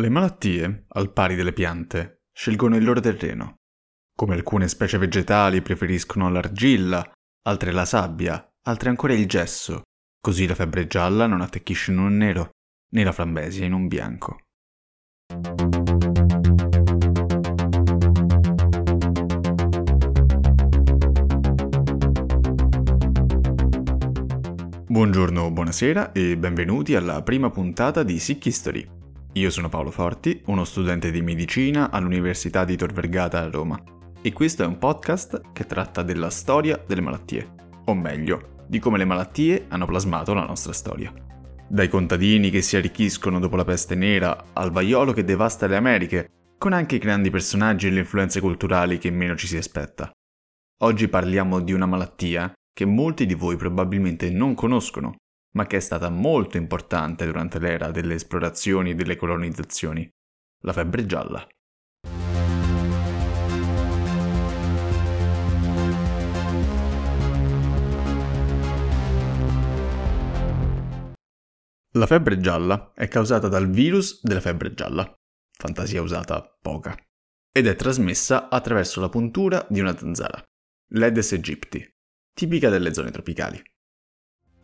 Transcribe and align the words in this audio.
Le 0.00 0.08
malattie, 0.08 0.86
al 0.88 1.12
pari 1.12 1.34
delle 1.34 1.52
piante, 1.52 2.22
scelgono 2.32 2.74
il 2.74 2.82
loro 2.82 3.00
terreno. 3.00 3.56
Come 4.16 4.32
alcune 4.32 4.66
specie 4.66 4.96
vegetali 4.96 5.60
preferiscono 5.60 6.30
l'argilla, 6.30 7.06
altre 7.42 7.70
la 7.70 7.84
sabbia, 7.84 8.50
altre 8.62 8.88
ancora 8.88 9.12
il 9.12 9.26
gesso, 9.26 9.82
così 10.18 10.46
la 10.46 10.54
febbre 10.54 10.86
gialla 10.86 11.26
non 11.26 11.42
attecchisce 11.42 11.90
in 11.90 11.98
un 11.98 12.16
nero, 12.16 12.48
né 12.94 13.04
la 13.04 13.12
frambesia 13.12 13.66
in 13.66 13.74
un 13.74 13.88
bianco. 13.88 14.38
Buongiorno, 24.86 25.50
buonasera 25.50 26.12
e 26.12 26.38
benvenuti 26.38 26.94
alla 26.94 27.22
prima 27.22 27.50
puntata 27.50 28.02
di 28.02 28.18
Sick 28.18 28.46
History 28.46 28.99
io 29.34 29.50
sono 29.50 29.68
Paolo 29.68 29.92
Forti, 29.92 30.42
uno 30.46 30.64
studente 30.64 31.12
di 31.12 31.22
medicina 31.22 31.90
all'Università 31.90 32.64
di 32.64 32.76
Tor 32.76 32.92
Vergata 32.92 33.40
a 33.40 33.48
Roma 33.48 33.80
e 34.20 34.32
questo 34.32 34.64
è 34.64 34.66
un 34.66 34.76
podcast 34.76 35.52
che 35.52 35.66
tratta 35.66 36.02
della 36.02 36.30
storia 36.30 36.82
delle 36.84 37.00
malattie, 37.00 37.54
o 37.84 37.94
meglio, 37.94 38.64
di 38.66 38.80
come 38.80 38.98
le 38.98 39.04
malattie 39.04 39.66
hanno 39.68 39.86
plasmato 39.86 40.34
la 40.34 40.44
nostra 40.44 40.72
storia. 40.72 41.14
Dai 41.68 41.88
contadini 41.88 42.50
che 42.50 42.60
si 42.60 42.76
arricchiscono 42.76 43.38
dopo 43.38 43.54
la 43.54 43.64
peste 43.64 43.94
nera 43.94 44.46
al 44.52 44.72
vaiolo 44.72 45.12
che 45.12 45.22
devasta 45.22 45.68
le 45.68 45.76
Americhe, 45.76 46.28
con 46.58 46.72
anche 46.72 46.96
i 46.96 46.98
grandi 46.98 47.30
personaggi 47.30 47.86
e 47.86 47.90
le 47.90 48.00
influenze 48.00 48.40
culturali 48.40 48.98
che 48.98 49.12
meno 49.12 49.36
ci 49.36 49.46
si 49.46 49.56
aspetta. 49.56 50.10
Oggi 50.82 51.06
parliamo 51.06 51.60
di 51.60 51.72
una 51.72 51.86
malattia 51.86 52.52
che 52.72 52.84
molti 52.84 53.26
di 53.26 53.34
voi 53.34 53.54
probabilmente 53.54 54.28
non 54.30 54.54
conoscono 54.54 55.14
ma 55.52 55.66
che 55.66 55.78
è 55.78 55.80
stata 55.80 56.08
molto 56.10 56.56
importante 56.56 57.24
durante 57.24 57.58
l'era 57.58 57.90
delle 57.90 58.14
esplorazioni 58.14 58.90
e 58.90 58.94
delle 58.94 59.16
colonizzazioni, 59.16 60.08
la 60.62 60.72
febbre 60.72 61.06
gialla. 61.06 61.46
La 71.94 72.06
febbre 72.06 72.38
gialla 72.38 72.92
è 72.94 73.08
causata 73.08 73.48
dal 73.48 73.68
virus 73.68 74.22
della 74.22 74.40
febbre 74.40 74.72
gialla, 74.74 75.12
fantasia 75.50 76.00
usata 76.00 76.56
poca, 76.62 76.96
ed 77.50 77.66
è 77.66 77.74
trasmessa 77.74 78.48
attraverso 78.48 79.00
la 79.00 79.08
puntura 79.08 79.66
di 79.68 79.80
una 79.80 79.96
zanzara, 79.96 80.40
l'Aedes 80.92 81.32
aegypti, 81.32 81.84
tipica 82.32 82.68
delle 82.68 82.94
zone 82.94 83.10
tropicali. 83.10 83.60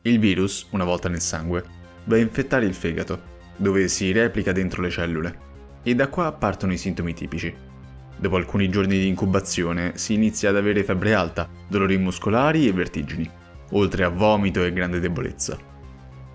Il 0.06 0.20
virus, 0.20 0.68
una 0.70 0.84
volta 0.84 1.08
nel 1.08 1.20
sangue, 1.20 1.64
va 2.04 2.14
a 2.14 2.20
infettare 2.20 2.64
il 2.64 2.74
fegato, 2.74 3.20
dove 3.56 3.88
si 3.88 4.12
replica 4.12 4.52
dentro 4.52 4.80
le 4.80 4.88
cellule, 4.88 5.38
e 5.82 5.96
da 5.96 6.06
qua 6.06 6.30
partono 6.30 6.72
i 6.72 6.78
sintomi 6.78 7.12
tipici. 7.12 7.52
Dopo 8.16 8.36
alcuni 8.36 8.68
giorni 8.68 9.00
di 9.00 9.08
incubazione 9.08 9.98
si 9.98 10.14
inizia 10.14 10.50
ad 10.50 10.58
avere 10.58 10.84
febbre 10.84 11.12
alta, 11.12 11.48
dolori 11.66 11.98
muscolari 11.98 12.68
e 12.68 12.72
vertigini, 12.72 13.28
oltre 13.72 14.04
a 14.04 14.08
vomito 14.08 14.62
e 14.62 14.72
grande 14.72 15.00
debolezza. 15.00 15.58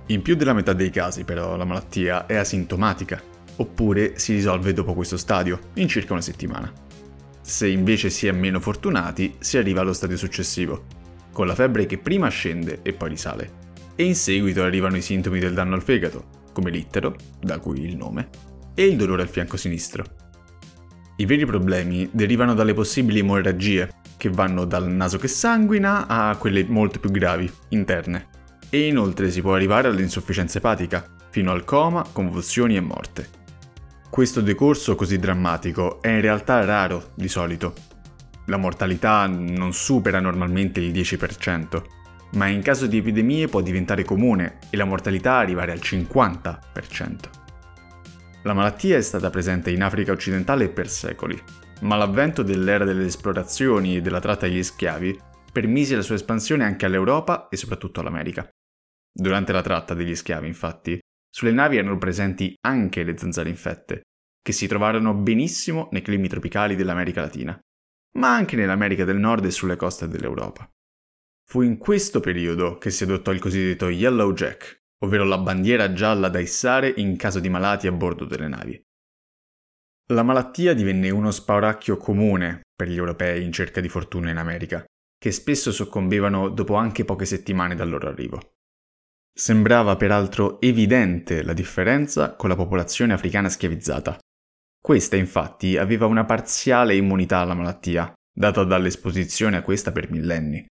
In 0.07 0.21
più 0.21 0.35
della 0.35 0.53
metà 0.53 0.73
dei 0.73 0.89
casi 0.89 1.23
però 1.23 1.55
la 1.55 1.63
malattia 1.63 2.25
è 2.25 2.35
asintomatica, 2.35 3.21
oppure 3.55 4.19
si 4.19 4.33
risolve 4.33 4.73
dopo 4.73 4.93
questo 4.93 5.15
stadio, 5.15 5.57
in 5.75 5.87
circa 5.87 6.11
una 6.11 6.21
settimana. 6.21 6.69
Se 7.39 7.69
invece 7.69 8.09
si 8.09 8.27
è 8.27 8.33
meno 8.33 8.59
fortunati, 8.59 9.35
si 9.39 9.57
arriva 9.57 9.79
allo 9.79 9.93
stadio 9.93 10.17
successivo, 10.17 10.83
con 11.31 11.47
la 11.47 11.55
febbre 11.55 11.85
che 11.85 11.97
prima 11.97 12.27
scende 12.27 12.79
e 12.81 12.91
poi 12.91 13.07
risale, 13.07 13.60
e 14.01 14.05
in 14.05 14.15
seguito 14.15 14.63
arrivano 14.63 14.97
i 14.97 15.01
sintomi 15.01 15.37
del 15.37 15.53
danno 15.53 15.75
al 15.75 15.83
fegato, 15.83 16.49
come 16.53 16.71
l'ittero, 16.71 17.15
da 17.39 17.59
cui 17.59 17.83
il 17.83 17.95
nome, 17.95 18.29
e 18.73 18.85
il 18.85 18.97
dolore 18.97 19.21
al 19.21 19.29
fianco 19.29 19.57
sinistro. 19.57 20.03
I 21.17 21.25
veri 21.25 21.45
problemi 21.45 22.09
derivano 22.11 22.55
dalle 22.55 22.73
possibili 22.73 23.19
emorragie, 23.19 23.99
che 24.17 24.29
vanno 24.29 24.65
dal 24.65 24.89
naso 24.89 25.19
che 25.19 25.27
sanguina 25.27 26.07
a 26.07 26.35
quelle 26.37 26.63
molto 26.63 26.99
più 26.99 27.11
gravi, 27.11 27.51
interne. 27.69 28.27
E 28.71 28.87
inoltre 28.87 29.29
si 29.29 29.41
può 29.41 29.53
arrivare 29.53 29.87
all'insufficienza 29.87 30.57
epatica, 30.57 31.05
fino 31.29 31.51
al 31.51 31.63
coma, 31.63 32.03
convulsioni 32.11 32.75
e 32.75 32.81
morte. 32.81 33.29
Questo 34.09 34.41
decorso 34.41 34.95
così 34.95 35.19
drammatico 35.19 36.01
è 36.01 36.09
in 36.09 36.21
realtà 36.21 36.65
raro 36.65 37.11
di 37.13 37.27
solito. 37.27 37.73
La 38.47 38.57
mortalità 38.57 39.27
non 39.27 39.73
supera 39.73 40.19
normalmente 40.19 40.79
il 40.79 40.91
10%, 40.91 41.99
ma 42.33 42.47
in 42.47 42.61
caso 42.61 42.87
di 42.87 42.97
epidemie 42.97 43.47
può 43.47 43.61
diventare 43.61 44.03
comune 44.03 44.59
e 44.69 44.77
la 44.77 44.85
mortalità 44.85 45.37
arrivare 45.37 45.71
al 45.71 45.79
50%. 45.79 47.39
La 48.43 48.53
malattia 48.53 48.97
è 48.97 49.01
stata 49.01 49.29
presente 49.29 49.71
in 49.71 49.83
Africa 49.83 50.11
occidentale 50.11 50.69
per 50.69 50.89
secoli, 50.89 51.39
ma 51.81 51.95
l'avvento 51.95 52.43
dell'era 52.43 52.85
delle 52.85 53.05
esplorazioni 53.05 53.97
e 53.97 54.01
della 54.01 54.19
tratta 54.19 54.47
degli 54.47 54.63
schiavi 54.63 55.19
permise 55.51 55.95
la 55.95 56.01
sua 56.01 56.15
espansione 56.15 56.63
anche 56.63 56.85
all'Europa 56.85 57.49
e 57.49 57.57
soprattutto 57.57 57.99
all'America. 57.99 58.49
Durante 59.13 59.51
la 59.51 59.61
tratta 59.61 59.93
degli 59.93 60.15
schiavi, 60.15 60.47
infatti, 60.47 60.99
sulle 61.29 61.51
navi 61.51 61.77
erano 61.77 61.97
presenti 61.97 62.55
anche 62.61 63.03
le 63.03 63.17
zanzare 63.17 63.49
infette, 63.49 64.01
che 64.41 64.53
si 64.53 64.67
trovarono 64.67 65.13
benissimo 65.13 65.89
nei 65.91 66.01
climi 66.01 66.27
tropicali 66.27 66.75
dell'America 66.75 67.21
Latina, 67.21 67.59
ma 68.17 68.33
anche 68.33 68.55
nell'America 68.55 69.05
del 69.05 69.17
Nord 69.17 69.45
e 69.45 69.51
sulle 69.51 69.75
coste 69.75 70.07
dell'Europa. 70.07 70.67
Fu 71.51 71.63
in 71.63 71.77
questo 71.77 72.21
periodo 72.21 72.77
che 72.77 72.91
si 72.91 73.03
adottò 73.03 73.33
il 73.33 73.41
cosiddetto 73.41 73.89
Yellow 73.89 74.31
Jack, 74.31 74.83
ovvero 75.03 75.25
la 75.25 75.37
bandiera 75.37 75.91
gialla 75.91 76.29
da 76.29 76.39
issare 76.39 76.93
in 76.95 77.17
caso 77.17 77.41
di 77.41 77.49
malati 77.49 77.87
a 77.87 77.91
bordo 77.91 78.23
delle 78.23 78.47
navi. 78.47 78.81
La 80.13 80.23
malattia 80.23 80.73
divenne 80.73 81.09
uno 81.09 81.29
spauracchio 81.29 81.97
comune 81.97 82.61
per 82.73 82.87
gli 82.87 82.95
europei 82.95 83.43
in 83.43 83.51
cerca 83.51 83.81
di 83.81 83.89
fortuna 83.89 84.29
in 84.29 84.37
America, 84.37 84.85
che 85.17 85.33
spesso 85.33 85.73
soccombevano 85.73 86.47
dopo 86.47 86.75
anche 86.75 87.03
poche 87.03 87.25
settimane 87.25 87.75
dal 87.75 87.89
loro 87.89 88.07
arrivo. 88.07 88.53
Sembrava 89.37 89.97
peraltro 89.97 90.61
evidente 90.61 91.43
la 91.43 91.51
differenza 91.51 92.33
con 92.37 92.47
la 92.47 92.55
popolazione 92.55 93.11
africana 93.11 93.49
schiavizzata. 93.49 94.17
Questa 94.81 95.17
infatti 95.17 95.75
aveva 95.75 96.05
una 96.05 96.23
parziale 96.23 96.95
immunità 96.95 97.39
alla 97.39 97.55
malattia, 97.55 98.13
data 98.33 98.63
dall'esposizione 98.63 99.57
a 99.57 99.61
questa 99.63 99.91
per 99.91 100.09
millenni. 100.09 100.65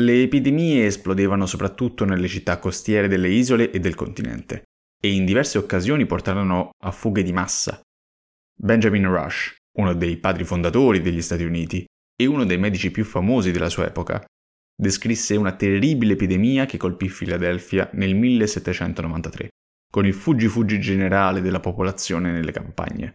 Le 0.00 0.22
epidemie 0.22 0.86
esplodevano 0.86 1.44
soprattutto 1.44 2.04
nelle 2.04 2.28
città 2.28 2.60
costiere 2.60 3.08
delle 3.08 3.30
isole 3.30 3.72
e 3.72 3.80
del 3.80 3.96
continente, 3.96 4.62
e 5.00 5.12
in 5.12 5.24
diverse 5.24 5.58
occasioni 5.58 6.06
portarono 6.06 6.70
a 6.84 6.92
fughe 6.92 7.24
di 7.24 7.32
massa. 7.32 7.80
Benjamin 8.56 9.08
Rush, 9.08 9.56
uno 9.78 9.94
dei 9.94 10.16
padri 10.18 10.44
fondatori 10.44 11.00
degli 11.00 11.20
Stati 11.20 11.42
Uniti 11.42 11.84
e 12.16 12.26
uno 12.26 12.44
dei 12.44 12.58
medici 12.58 12.92
più 12.92 13.04
famosi 13.04 13.50
della 13.50 13.68
sua 13.68 13.86
epoca, 13.86 14.24
descrisse 14.72 15.34
una 15.34 15.56
terribile 15.56 16.12
epidemia 16.12 16.64
che 16.64 16.76
colpì 16.76 17.08
Filadelfia 17.08 17.90
nel 17.94 18.14
1793, 18.14 19.48
con 19.90 20.06
il 20.06 20.14
fuggi-fuggi 20.14 20.78
generale 20.78 21.40
della 21.40 21.60
popolazione 21.60 22.30
nelle 22.30 22.52
campagne. 22.52 23.14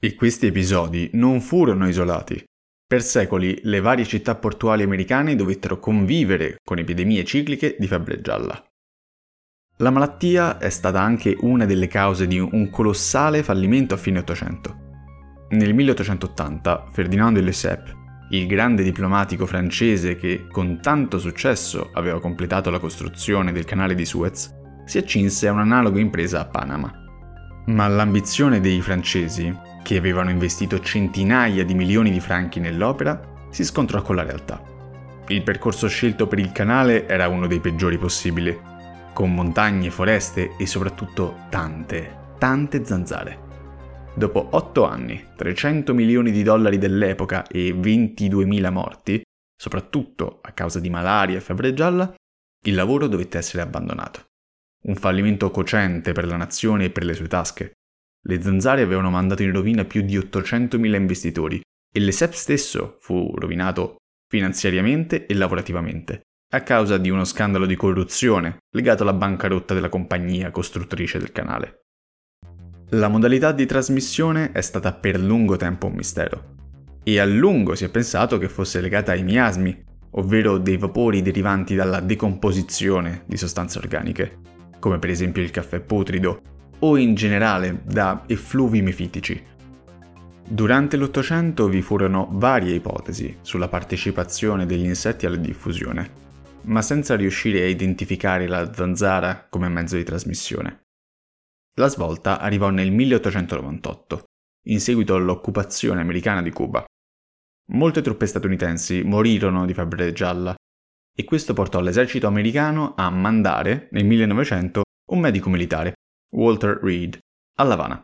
E 0.00 0.14
questi 0.14 0.46
episodi 0.46 1.10
non 1.14 1.40
furono 1.40 1.88
isolati, 1.88 2.40
per 2.90 3.04
secoli 3.04 3.56
le 3.62 3.78
varie 3.78 4.04
città 4.04 4.34
portuali 4.34 4.82
americane 4.82 5.36
dovettero 5.36 5.78
convivere 5.78 6.56
con 6.64 6.78
epidemie 6.78 7.22
cicliche 7.22 7.76
di 7.78 7.86
febbre 7.86 8.20
gialla. 8.20 8.60
La 9.76 9.90
malattia 9.90 10.58
è 10.58 10.70
stata 10.70 11.00
anche 11.00 11.36
una 11.42 11.66
delle 11.66 11.86
cause 11.86 12.26
di 12.26 12.40
un 12.40 12.68
colossale 12.68 13.44
fallimento 13.44 13.94
a 13.94 13.96
fine 13.96 14.18
Ottocento. 14.18 14.74
Nel 15.50 15.72
1880 15.72 16.88
Ferdinand 16.90 17.36
de 17.36 17.42
Lesseps, 17.42 17.92
il 18.30 18.48
grande 18.48 18.82
diplomatico 18.82 19.46
francese 19.46 20.16
che 20.16 20.48
con 20.50 20.80
tanto 20.82 21.20
successo 21.20 21.90
aveva 21.92 22.18
completato 22.18 22.70
la 22.70 22.80
costruzione 22.80 23.52
del 23.52 23.66
canale 23.66 23.94
di 23.94 24.04
Suez, 24.04 24.52
si 24.84 24.98
accinse 24.98 25.46
a 25.46 25.52
un'analoga 25.52 26.00
impresa 26.00 26.40
a 26.40 26.46
Panama. 26.46 26.92
Ma 27.66 27.86
l'ambizione 27.86 28.58
dei 28.58 28.80
francesi 28.80 29.56
che 29.82 29.96
avevano 29.96 30.30
investito 30.30 30.80
centinaia 30.80 31.64
di 31.64 31.74
milioni 31.74 32.10
di 32.10 32.20
franchi 32.20 32.60
nell'opera, 32.60 33.20
si 33.50 33.64
scontrò 33.64 34.02
con 34.02 34.16
la 34.16 34.22
realtà. 34.22 34.62
Il 35.28 35.42
percorso 35.42 35.88
scelto 35.88 36.26
per 36.26 36.38
il 36.38 36.52
canale 36.52 37.06
era 37.06 37.28
uno 37.28 37.46
dei 37.46 37.60
peggiori 37.60 37.98
possibili, 37.98 38.58
con 39.12 39.34
montagne, 39.34 39.90
foreste 39.90 40.56
e 40.56 40.66
soprattutto 40.66 41.46
tante, 41.50 42.34
tante 42.38 42.84
zanzare. 42.84 43.48
Dopo 44.14 44.48
8 44.50 44.84
anni, 44.84 45.24
300 45.36 45.94
milioni 45.94 46.30
di 46.30 46.42
dollari 46.42 46.78
dell'epoca 46.78 47.46
e 47.46 47.72
22.000 47.72 48.72
morti, 48.72 49.22
soprattutto 49.56 50.40
a 50.42 50.52
causa 50.52 50.80
di 50.80 50.90
malaria 50.90 51.36
e 51.36 51.40
febbre 51.40 51.74
gialla, 51.74 52.12
il 52.64 52.74
lavoro 52.74 53.06
dovette 53.06 53.38
essere 53.38 53.62
abbandonato. 53.62 54.24
Un 54.82 54.96
fallimento 54.96 55.50
cocente 55.50 56.12
per 56.12 56.26
la 56.26 56.36
nazione 56.36 56.86
e 56.86 56.90
per 56.90 57.04
le 57.04 57.14
sue 57.14 57.28
tasche, 57.28 57.72
le 58.22 58.42
zanzare 58.42 58.82
avevano 58.82 59.10
mandato 59.10 59.42
in 59.42 59.52
rovina 59.52 59.84
più 59.84 60.02
di 60.02 60.18
800.000 60.18 60.94
investitori 60.94 61.60
e 61.92 62.00
l'ESEP 62.00 62.32
stesso 62.32 62.96
fu 63.00 63.34
rovinato 63.36 63.96
finanziariamente 64.28 65.26
e 65.26 65.34
lavorativamente 65.34 66.22
a 66.52 66.62
causa 66.62 66.98
di 66.98 67.10
uno 67.10 67.24
scandalo 67.24 67.64
di 67.64 67.76
corruzione 67.76 68.58
legato 68.74 69.02
alla 69.02 69.12
bancarotta 69.12 69.72
della 69.72 69.88
compagnia 69.88 70.50
costruttrice 70.50 71.18
del 71.18 71.30
canale. 71.30 71.82
La 72.90 73.06
modalità 73.06 73.52
di 73.52 73.66
trasmissione 73.66 74.50
è 74.50 74.60
stata 74.60 74.92
per 74.92 75.20
lungo 75.20 75.56
tempo 75.56 75.86
un 75.86 75.92
mistero 75.94 76.54
e 77.04 77.20
a 77.20 77.24
lungo 77.24 77.76
si 77.76 77.84
è 77.84 77.88
pensato 77.88 78.36
che 78.38 78.48
fosse 78.48 78.80
legata 78.80 79.12
ai 79.12 79.22
miasmi, 79.22 79.84
ovvero 80.12 80.58
dei 80.58 80.76
vapori 80.76 81.22
derivanti 81.22 81.76
dalla 81.76 82.00
decomposizione 82.00 83.22
di 83.26 83.36
sostanze 83.36 83.78
organiche, 83.78 84.38
come 84.80 84.98
per 84.98 85.10
esempio 85.10 85.42
il 85.42 85.52
caffè 85.52 85.78
putrido, 85.78 86.42
o 86.80 86.96
in 86.96 87.14
generale 87.14 87.82
da 87.84 88.24
effluvi 88.26 88.82
mefitici. 88.82 89.48
Durante 90.48 90.96
l'Ottocento 90.96 91.68
vi 91.68 91.80
furono 91.80 92.28
varie 92.32 92.74
ipotesi 92.74 93.38
sulla 93.40 93.68
partecipazione 93.68 94.66
degli 94.66 94.84
insetti 94.84 95.26
alla 95.26 95.36
diffusione, 95.36 96.10
ma 96.62 96.82
senza 96.82 97.14
riuscire 97.14 97.62
a 97.62 97.66
identificare 97.66 98.46
la 98.46 98.72
zanzara 98.72 99.46
come 99.48 99.68
mezzo 99.68 99.96
di 99.96 100.04
trasmissione. 100.04 100.80
La 101.78 101.88
svolta 101.88 102.40
arrivò 102.40 102.70
nel 102.70 102.90
1898, 102.90 104.24
in 104.66 104.80
seguito 104.80 105.14
all'occupazione 105.14 106.00
americana 106.00 106.42
di 106.42 106.50
Cuba. 106.50 106.84
Molte 107.72 108.02
truppe 108.02 108.26
statunitensi 108.26 109.02
morirono 109.04 109.64
di 109.64 109.72
febbre 109.72 110.12
gialla 110.12 110.54
e 111.16 111.24
questo 111.24 111.52
portò 111.52 111.80
l'esercito 111.80 112.26
americano 112.26 112.94
a 112.96 113.08
mandare, 113.10 113.88
nel 113.92 114.04
1900, 114.04 114.82
un 115.12 115.20
medico 115.20 115.48
militare, 115.48 115.94
Walter 116.32 116.78
Reed, 116.80 117.18
a 117.56 117.64
La 117.64 117.74
Habana, 117.74 118.00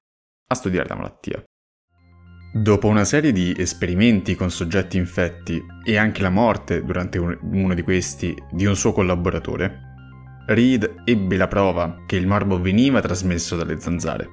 a 0.49 0.55
studiare 0.55 0.89
la 0.89 0.97
malattia. 0.97 1.43
Dopo 2.53 2.89
una 2.89 3.05
serie 3.05 3.31
di 3.31 3.55
esperimenti 3.57 4.35
con 4.35 4.51
soggetti 4.51 4.97
infetti 4.97 5.63
e 5.85 5.97
anche 5.97 6.23
la 6.23 6.31
morte 6.31 6.83
durante 6.83 7.19
uno 7.19 7.75
di 7.75 7.83
questi 7.83 8.35
di 8.51 8.65
un 8.65 8.75
suo 8.75 8.93
collaboratore, 8.93 9.81
Reed 10.47 11.03
ebbe 11.05 11.37
la 11.37 11.47
prova 11.47 12.05
che 12.07 12.17
il 12.17 12.27
morbo 12.27 12.61
veniva 12.61 13.01
trasmesso 13.01 13.57
dalle 13.57 13.79
zanzare. 13.79 14.29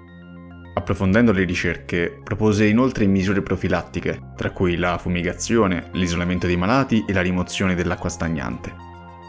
Approfondendo 0.76 1.32
le 1.32 1.44
ricerche, 1.44 2.20
propose 2.24 2.66
inoltre 2.66 3.06
misure 3.06 3.44
profilattiche, 3.44 4.32
tra 4.36 4.50
cui 4.50 4.76
la 4.76 4.98
fumigazione, 4.98 5.90
l'isolamento 5.94 6.48
dei 6.48 6.58
malati 6.58 7.06
e 7.08 7.14
la 7.14 7.22
rimozione 7.22 7.76
dell'acqua 7.76 8.10
stagnante, 8.10 8.74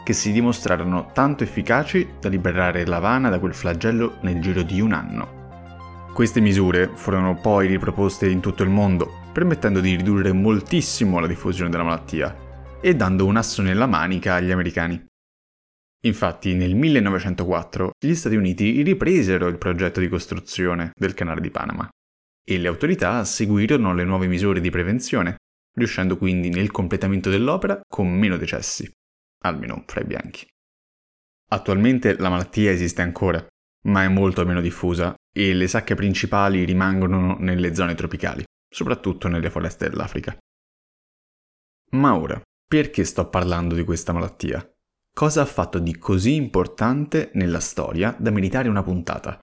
che 0.05 0.13
si 0.13 0.31
dimostrarono 0.31 1.09
tanto 1.13 1.43
efficaci 1.43 2.07
da 2.19 2.29
liberare 2.29 2.85
l'Havana 2.85 3.29
da 3.29 3.39
quel 3.39 3.55
flagello 3.55 4.17
nel 4.21 4.39
giro 4.39 4.61
di 4.61 4.79
un 4.79 4.93
anno. 4.93 6.09
Queste 6.13 6.41
misure 6.41 6.91
furono 6.93 7.35
poi 7.41 7.65
riproposte 7.65 8.29
in 8.29 8.39
tutto 8.39 8.61
il 8.61 8.69
mondo, 8.69 9.23
permettendo 9.33 9.79
di 9.79 9.95
ridurre 9.95 10.31
moltissimo 10.31 11.19
la 11.19 11.25
diffusione 11.25 11.71
della 11.71 11.83
malattia 11.83 12.77
e 12.79 12.95
dando 12.95 13.25
un 13.25 13.35
asso 13.35 13.63
nella 13.63 13.87
manica 13.87 14.35
agli 14.35 14.51
americani. 14.51 15.03
Infatti 16.05 16.53
nel 16.53 16.75
1904 16.75 17.93
gli 17.97 18.13
Stati 18.13 18.35
Uniti 18.35 18.83
ripresero 18.83 19.47
il 19.47 19.57
progetto 19.57 19.99
di 19.99 20.07
costruzione 20.07 20.91
del 20.93 21.15
canale 21.15 21.41
di 21.41 21.49
Panama 21.49 21.89
e 22.47 22.59
le 22.59 22.67
autorità 22.67 23.25
seguirono 23.25 23.95
le 23.95 24.03
nuove 24.03 24.27
misure 24.27 24.61
di 24.61 24.69
prevenzione, 24.69 25.37
riuscendo 25.75 26.15
quindi 26.15 26.49
nel 26.49 26.69
completamento 26.69 27.31
dell'opera 27.31 27.81
con 27.87 28.07
meno 28.07 28.37
decessi, 28.37 28.87
almeno 29.45 29.83
fra 29.85 30.01
i 30.01 30.05
bianchi. 30.05 30.47
Attualmente 31.49 32.17
la 32.17 32.29
malattia 32.29 32.71
esiste 32.71 33.01
ancora, 33.01 33.45
ma 33.87 34.03
è 34.03 34.07
molto 34.07 34.45
meno 34.45 34.61
diffusa 34.61 35.15
e 35.31 35.53
le 35.53 35.67
sacche 35.67 35.95
principali 35.95 36.63
rimangono 36.63 37.37
nelle 37.39 37.75
zone 37.75 37.93
tropicali, 37.93 38.43
soprattutto 38.67 39.27
nelle 39.27 39.49
foreste 39.49 39.89
dell'Africa. 39.89 40.35
Ma 41.91 42.15
ora, 42.15 42.41
perché 42.67 43.03
sto 43.03 43.29
parlando 43.29 43.75
di 43.75 43.83
questa 43.83 44.11
malattia? 44.11 44.67
Cosa 45.13 45.41
ha 45.41 45.45
fatto 45.45 45.79
di 45.79 45.97
così 45.97 46.35
importante 46.35 47.29
nella 47.35 47.59
storia 47.59 48.15
da 48.19 48.31
meritare 48.31 48.67
una 48.67 48.83
puntata? 48.83 49.39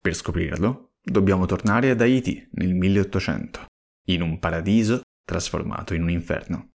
Per 0.00 0.14
scoprirlo, 0.14 0.92
dobbiamo 1.02 1.44
tornare 1.44 1.90
ad 1.90 2.00
Haiti 2.00 2.48
nel 2.52 2.74
1800, 2.74 3.66
in 4.08 4.22
un 4.22 4.38
paradiso 4.38 5.00
trasformato 5.24 5.94
in 5.94 6.02
un 6.02 6.10
inferno. 6.10 6.71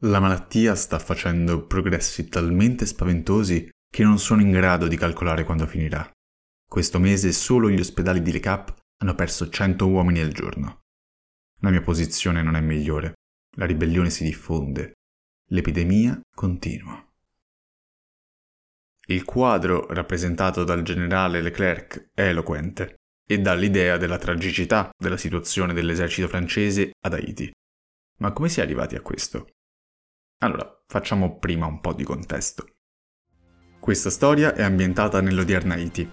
La 0.00 0.20
malattia 0.20 0.74
sta 0.74 0.98
facendo 0.98 1.66
progressi 1.66 2.28
talmente 2.28 2.84
spaventosi 2.84 3.70
che 3.90 4.02
non 4.02 4.18
sono 4.18 4.42
in 4.42 4.50
grado 4.50 4.88
di 4.88 4.96
calcolare 4.96 5.44
quando 5.44 5.66
finirà. 5.66 6.06
Questo 6.68 6.98
mese 6.98 7.32
solo 7.32 7.70
gli 7.70 7.80
ospedali 7.80 8.20
di 8.20 8.30
Le 8.30 8.40
Cap 8.40 8.76
hanno 8.98 9.14
perso 9.14 9.48
100 9.48 9.88
uomini 9.88 10.20
al 10.20 10.32
giorno. 10.32 10.80
La 11.60 11.70
mia 11.70 11.80
posizione 11.80 12.42
non 12.42 12.56
è 12.56 12.60
migliore. 12.60 13.14
La 13.56 13.64
ribellione 13.64 14.10
si 14.10 14.22
diffonde. 14.22 14.96
L'epidemia 15.50 16.20
continua. 16.34 17.02
Il 19.06 19.24
quadro 19.24 19.86
rappresentato 19.86 20.62
dal 20.64 20.82
generale 20.82 21.40
Leclerc 21.40 22.10
è 22.12 22.28
eloquente 22.28 22.96
e 23.26 23.38
dà 23.38 23.54
l'idea 23.54 23.96
della 23.96 24.18
tragicità 24.18 24.90
della 24.94 25.16
situazione 25.16 25.72
dell'esercito 25.72 26.28
francese 26.28 26.90
ad 27.00 27.14
Haiti. 27.14 27.50
Ma 28.18 28.32
come 28.32 28.50
si 28.50 28.60
è 28.60 28.62
arrivati 28.62 28.94
a 28.94 29.00
questo? 29.00 29.52
Allora, 30.40 30.82
facciamo 30.86 31.38
prima 31.38 31.64
un 31.64 31.80
po' 31.80 31.94
di 31.94 32.04
contesto. 32.04 32.66
Questa 33.80 34.10
storia 34.10 34.54
è 34.54 34.62
ambientata 34.62 35.22
nell'odierna 35.22 35.74
Haiti, 35.74 36.06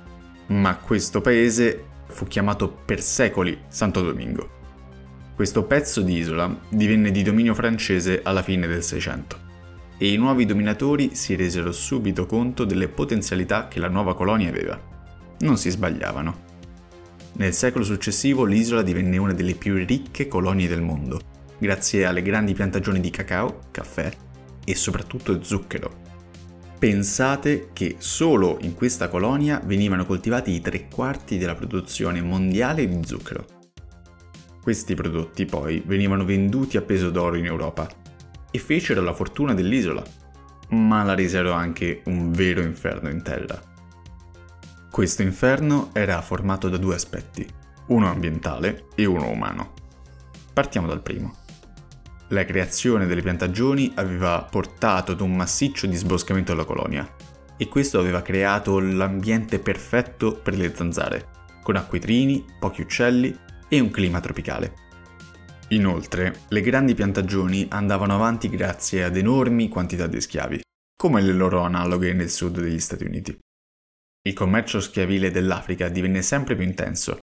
ma 0.48 0.78
questo 0.78 1.20
paese 1.20 1.88
fu 2.08 2.26
chiamato 2.28 2.70
per 2.70 3.02
secoli 3.02 3.64
Santo 3.68 4.02
Domingo. 4.02 4.62
Questo 5.36 5.66
pezzo 5.66 6.02
di 6.02 6.16
isola 6.16 6.58
divenne 6.70 7.12
di 7.12 7.22
dominio 7.22 7.54
francese 7.54 8.22
alla 8.24 8.42
fine 8.44 8.66
del 8.66 8.82
Seicento 8.82 9.38
e 9.98 10.14
i 10.14 10.16
nuovi 10.16 10.46
dominatori 10.46 11.16
si 11.16 11.36
resero 11.36 11.74
subito 11.74 12.26
conto 12.26 12.64
delle 12.64 12.88
potenzialità 12.88 13.68
che 13.68 13.80
la 13.80 13.90
nuova 13.90 14.16
colonia 14.16 14.48
aveva. 14.48 14.80
Non 15.40 15.58
si 15.58 15.70
sbagliavano. 15.70 16.52
Nel 17.34 17.54
secolo 17.54 17.84
successivo 17.84 18.46
l'isola 18.46 18.84
divenne 18.84 19.18
una 19.18 19.34
delle 19.34 19.56
più 19.56 19.76
ricche 19.86 20.30
colonie 20.30 20.70
del 20.70 20.82
mondo 20.82 21.32
grazie 21.64 22.04
alle 22.04 22.22
grandi 22.22 22.54
piantagioni 22.54 23.00
di 23.00 23.10
cacao, 23.10 23.62
caffè 23.72 24.12
e 24.66 24.76
soprattutto 24.76 25.42
zucchero. 25.42 26.02
Pensate 26.78 27.70
che 27.72 27.96
solo 28.00 28.58
in 28.60 28.74
questa 28.74 29.08
colonia 29.08 29.62
venivano 29.64 30.06
coltivati 30.06 30.52
i 30.52 30.60
tre 30.60 30.90
quarti 30.90 31.38
della 31.38 31.56
produzione 31.56 32.22
mondiale 32.22 32.86
di 32.86 33.00
zucchero. 33.06 33.46
Questi 34.62 34.94
prodotti 34.94 35.46
poi 35.46 35.82
venivano 35.86 36.26
venduti 36.26 36.76
a 36.76 36.82
peso 36.82 37.10
d'oro 37.10 37.38
in 37.38 37.46
Europa 37.46 37.88
e 38.52 38.60
fecero 38.60 39.02
la 39.02 39.14
fortuna 39.14 39.54
dell'isola, 39.54 40.04
ma 40.72 41.02
la 41.04 41.16
resero 41.16 41.54
anche 41.54 42.02
un 42.08 42.34
vero 42.34 42.62
inferno 42.62 43.10
in 43.10 43.24
terra. 43.24 43.58
Questo 44.92 45.22
inferno 45.22 45.92
era 45.94 46.22
formato 46.22 46.68
da 46.68 46.76
due 46.76 46.96
aspetti, 46.96 47.48
uno 47.88 48.10
ambientale 48.10 48.88
e 48.96 49.06
uno 49.06 49.30
umano. 49.30 49.72
Partiamo 50.52 50.88
dal 50.88 51.02
primo. 51.02 51.43
La 52.34 52.46
creazione 52.46 53.06
delle 53.06 53.22
piantagioni 53.22 53.92
aveva 53.94 54.42
portato 54.50 55.12
ad 55.12 55.22
un 55.22 55.36
massiccio 55.36 55.86
disboscamento 55.86 56.52
della 56.52 56.66
colonia 56.66 57.08
e 57.56 57.68
questo 57.68 58.00
aveva 58.00 58.24
creato 58.24 58.80
l'ambiente 58.80 59.60
perfetto 59.60 60.34
per 60.34 60.58
le 60.58 60.74
zanzare, 60.74 61.28
con 61.62 61.76
acquitrini, 61.76 62.44
pochi 62.60 62.82
uccelli 62.82 63.38
e 63.70 63.80
un 63.80 63.92
clima 63.92 64.20
tropicale. 64.20 64.74
Inoltre, 65.70 66.40
le 66.50 66.62
grandi 66.62 66.96
piantagioni 66.96 67.68
andavano 67.70 68.16
avanti 68.16 68.50
grazie 68.50 69.04
ad 69.04 69.16
enormi 69.16 69.70
quantità 69.70 70.08
di 70.08 70.20
schiavi, 70.20 70.62
come 70.98 71.22
le 71.22 71.34
loro 71.34 71.62
analoghe 71.62 72.14
nel 72.14 72.32
sud 72.32 72.60
degli 72.60 72.80
Stati 72.80 73.06
Uniti. 73.06 73.38
Il 74.28 74.34
commercio 74.34 74.80
schiavile 74.80 75.30
dell'Africa 75.30 75.88
divenne 75.88 76.24
sempre 76.24 76.56
più 76.56 76.66
intenso, 76.66 77.20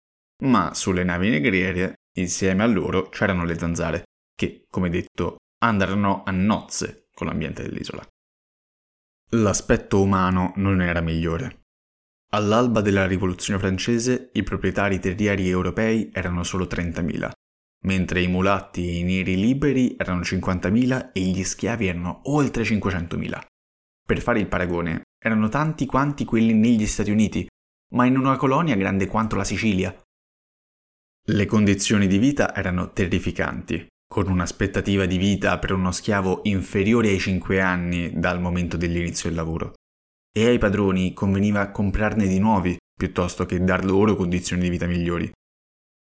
ma 0.44 0.74
sulle 0.74 1.02
navi 1.02 1.30
negriere, 1.30 1.94
insieme 2.18 2.62
a 2.62 2.66
loro, 2.66 3.08
c'erano 3.08 3.44
le 3.46 3.58
zanzare, 3.58 4.02
che, 4.38 4.66
come 4.70 4.88
detto, 4.88 5.38
andarono 5.64 6.22
a 6.22 6.30
nozze 6.30 7.08
con 7.12 7.26
l'ambiente 7.26 7.62
dell'isola. 7.62 8.06
L'aspetto 9.30 10.00
umano 10.00 10.52
non 10.56 10.80
era 10.80 11.00
migliore. 11.00 11.62
All'alba 12.30 12.80
della 12.80 13.06
rivoluzione 13.06 13.58
francese 13.58 14.30
i 14.34 14.44
proprietari 14.44 15.00
terrieri 15.00 15.48
europei 15.48 16.10
erano 16.12 16.44
solo 16.44 16.66
30.000, 16.66 17.30
mentre 17.86 18.22
i 18.22 18.28
mulatti 18.28 18.86
e 18.86 18.98
i 18.98 19.02
neri 19.02 19.34
liberi 19.34 19.96
erano 19.98 20.20
50.000 20.20 21.10
e 21.12 21.20
gli 21.20 21.42
schiavi 21.42 21.88
erano 21.88 22.20
oltre 22.26 22.62
500.000. 22.62 23.40
Per 24.06 24.20
fare 24.20 24.38
il 24.38 24.46
paragone, 24.46 25.02
erano 25.18 25.48
tanti 25.48 25.84
quanti 25.84 26.24
quelli 26.24 26.54
negli 26.54 26.86
Stati 26.86 27.10
Uniti, 27.10 27.44
ma 27.94 28.06
in 28.06 28.16
una 28.16 28.36
colonia 28.36 28.76
grande 28.76 29.06
quanto 29.06 29.34
la 29.34 29.44
Sicilia. 29.44 29.92
Le 31.26 31.46
condizioni 31.46 32.06
di 32.06 32.18
vita 32.18 32.54
erano 32.54 32.92
terrificanti 32.92 33.86
con 34.08 34.28
un'aspettativa 34.28 35.04
di 35.04 35.18
vita 35.18 35.58
per 35.58 35.72
uno 35.72 35.92
schiavo 35.92 36.40
inferiore 36.44 37.10
ai 37.10 37.20
5 37.20 37.60
anni 37.60 38.18
dal 38.18 38.40
momento 38.40 38.78
dell'inizio 38.78 39.28
del 39.28 39.38
lavoro. 39.38 39.74
E 40.34 40.46
ai 40.46 40.58
padroni 40.58 41.12
conveniva 41.12 41.70
comprarne 41.70 42.26
di 42.26 42.38
nuovi 42.38 42.76
piuttosto 42.98 43.44
che 43.44 43.62
dar 43.62 43.84
loro 43.84 44.16
condizioni 44.16 44.62
di 44.62 44.70
vita 44.70 44.86
migliori. 44.86 45.30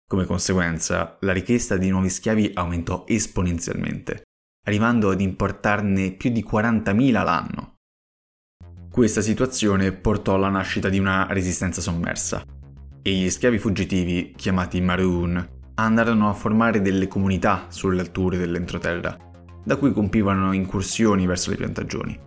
Come 0.10 0.25
conseguenza, 0.25 1.17
la 1.22 1.31
richiesta 1.31 1.77
di 1.77 1.89
nuovi 1.89 2.10
schiavi 2.10 2.51
aumentò 2.55 3.05
esponenzialmente, 3.08 4.24
arrivando 4.65 5.12
ad 5.12 5.22
importarne 5.22 6.12
più 6.12 6.31
di 6.31 6.43
40.000 6.43 7.12
l'anno. 7.24 7.75
Questa 8.89 9.22
situazione 9.22 9.93
portò 9.93 10.34
alla 10.36 10.50
nascita 10.50 10.89
di 10.89 11.00
una 11.00 11.27
resistenza 11.29 11.79
sommersa 11.79 12.43
e 13.01 13.12
gli 13.13 13.29
schiavi 13.29 13.58
fuggitivi, 13.58 14.34
chiamati 14.36 14.81
Maroon, 14.81 15.61
andarono 15.75 16.30
a 16.30 16.34
formare 16.34 16.82
delle 16.82 17.08
comunità 17.08 17.66
sulle 17.70 18.01
alture 18.01 18.38
dell'entroterra, 18.38 19.18
da 19.63 19.75
cui 19.75 19.92
compivano 19.94 20.54
incursioni 20.54 21.25
verso 21.25 21.50
le 21.50 21.56
piantagioni. 21.58 22.20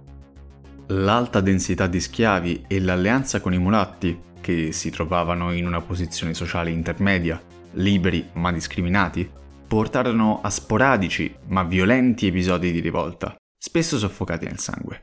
L'alta 0.89 1.41
densità 1.41 1.87
di 1.87 2.01
schiavi 2.01 2.65
e 2.67 2.81
l'alleanza 2.81 3.41
con 3.41 3.55
i 3.55 3.59
mulatti, 3.59 4.21
che 4.41 4.73
si 4.73 4.91
trovavano 4.91 5.53
in 5.53 5.67
una 5.67 5.81
posizione 5.81 6.35
sociale 6.35 6.71
intermedia, 6.71 7.41
liberi 7.73 8.29
ma 8.35 8.53
discriminati, 8.53 9.29
portarono 9.67 10.41
a 10.43 10.51
sporadici 10.51 11.35
ma 11.47 11.63
violenti 11.63 12.27
episodi 12.27 12.71
di 12.71 12.81
rivolta, 12.81 13.35
spesso 13.59 13.99
soffocati 13.99 14.45
nel 14.45 14.59
sangue. 14.59 15.03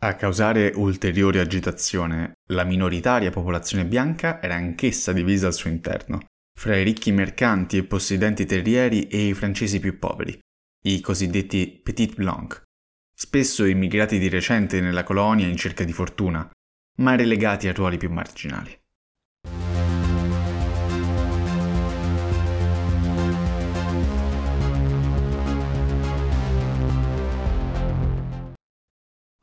A 0.00 0.14
causare 0.14 0.72
ulteriore 0.76 1.40
agitazione, 1.40 2.34
la 2.50 2.62
minoritaria 2.62 3.30
popolazione 3.30 3.84
bianca 3.84 4.40
era 4.40 4.54
anch'essa 4.54 5.12
divisa 5.12 5.48
al 5.48 5.54
suo 5.54 5.70
interno, 5.70 6.20
fra 6.58 6.76
i 6.76 6.82
ricchi 6.82 7.12
mercanti 7.12 7.76
e 7.76 7.84
possedenti 7.84 8.44
terrieri 8.44 9.06
e 9.06 9.28
i 9.28 9.34
francesi 9.34 9.78
più 9.78 9.96
poveri, 9.96 10.36
i 10.86 11.00
cosiddetti 11.00 11.80
petit 11.80 12.16
blancs, 12.16 12.62
spesso 13.14 13.64
immigrati 13.64 14.18
di 14.18 14.28
recente 14.28 14.80
nella 14.80 15.04
colonia 15.04 15.46
in 15.46 15.56
cerca 15.56 15.84
di 15.84 15.92
fortuna, 15.92 16.50
ma 16.96 17.14
relegati 17.14 17.68
a 17.68 17.72
ruoli 17.72 17.96
più 17.96 18.10
marginali. 18.10 18.76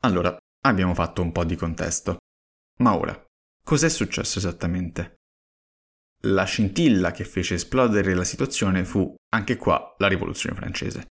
Allora, 0.00 0.36
abbiamo 0.66 0.92
fatto 0.92 1.22
un 1.22 1.32
po' 1.32 1.44
di 1.44 1.56
contesto. 1.56 2.18
Ma 2.80 2.94
ora, 2.94 3.18
cos'è 3.64 3.88
successo 3.88 4.38
esattamente? 4.38 5.15
La 6.24 6.44
scintilla 6.44 7.10
che 7.12 7.24
fece 7.24 7.54
esplodere 7.54 8.14
la 8.14 8.24
situazione 8.24 8.84
fu, 8.84 9.14
anche 9.34 9.56
qua, 9.56 9.94
la 9.98 10.08
rivoluzione 10.08 10.56
francese. 10.56 11.06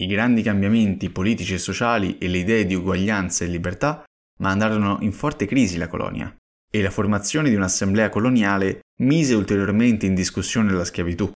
I 0.00 0.06
grandi 0.06 0.42
cambiamenti 0.42 1.10
politici 1.10 1.54
e 1.54 1.58
sociali 1.58 2.18
e 2.18 2.28
le 2.28 2.38
idee 2.38 2.66
di 2.66 2.74
uguaglianza 2.74 3.44
e 3.44 3.48
libertà 3.48 4.02
mandarono 4.38 4.98
in 5.02 5.12
forte 5.12 5.46
crisi 5.46 5.76
la 5.76 5.88
colonia 5.88 6.34
e 6.72 6.82
la 6.82 6.90
formazione 6.90 7.50
di 7.50 7.54
un'assemblea 7.54 8.08
coloniale 8.08 8.80
mise 9.00 9.34
ulteriormente 9.34 10.06
in 10.06 10.14
discussione 10.14 10.72
la 10.72 10.84
schiavitù, 10.84 11.30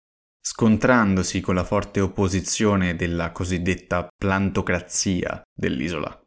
scontrandosi 0.42 1.42
con 1.42 1.56
la 1.56 1.64
forte 1.64 2.02
opposizione 2.02 2.96
della 2.96 3.32
cosiddetta 3.32 4.08
plantocrazia 4.16 5.42
dell'isola. 5.52 6.21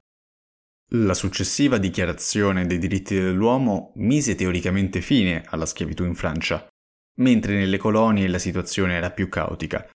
La 0.93 1.15
successiva 1.15 1.79
dichiarazione 1.79 2.67
dei 2.67 2.79
diritti 2.79 3.15
dell'uomo 3.15 3.93
mise 3.97 4.35
teoricamente 4.35 5.01
fine 5.01 5.43
alla 5.47 5.67
schiavitù 5.67 6.05
in 6.05 6.15
Francia, 6.15 6.67
mentre 7.17 7.57
nelle 7.57 7.79
colonie 7.79 8.29
la 8.29 8.39
situazione 8.39 8.95
era 8.95 9.11
più 9.11 9.29
caotica 9.29 9.89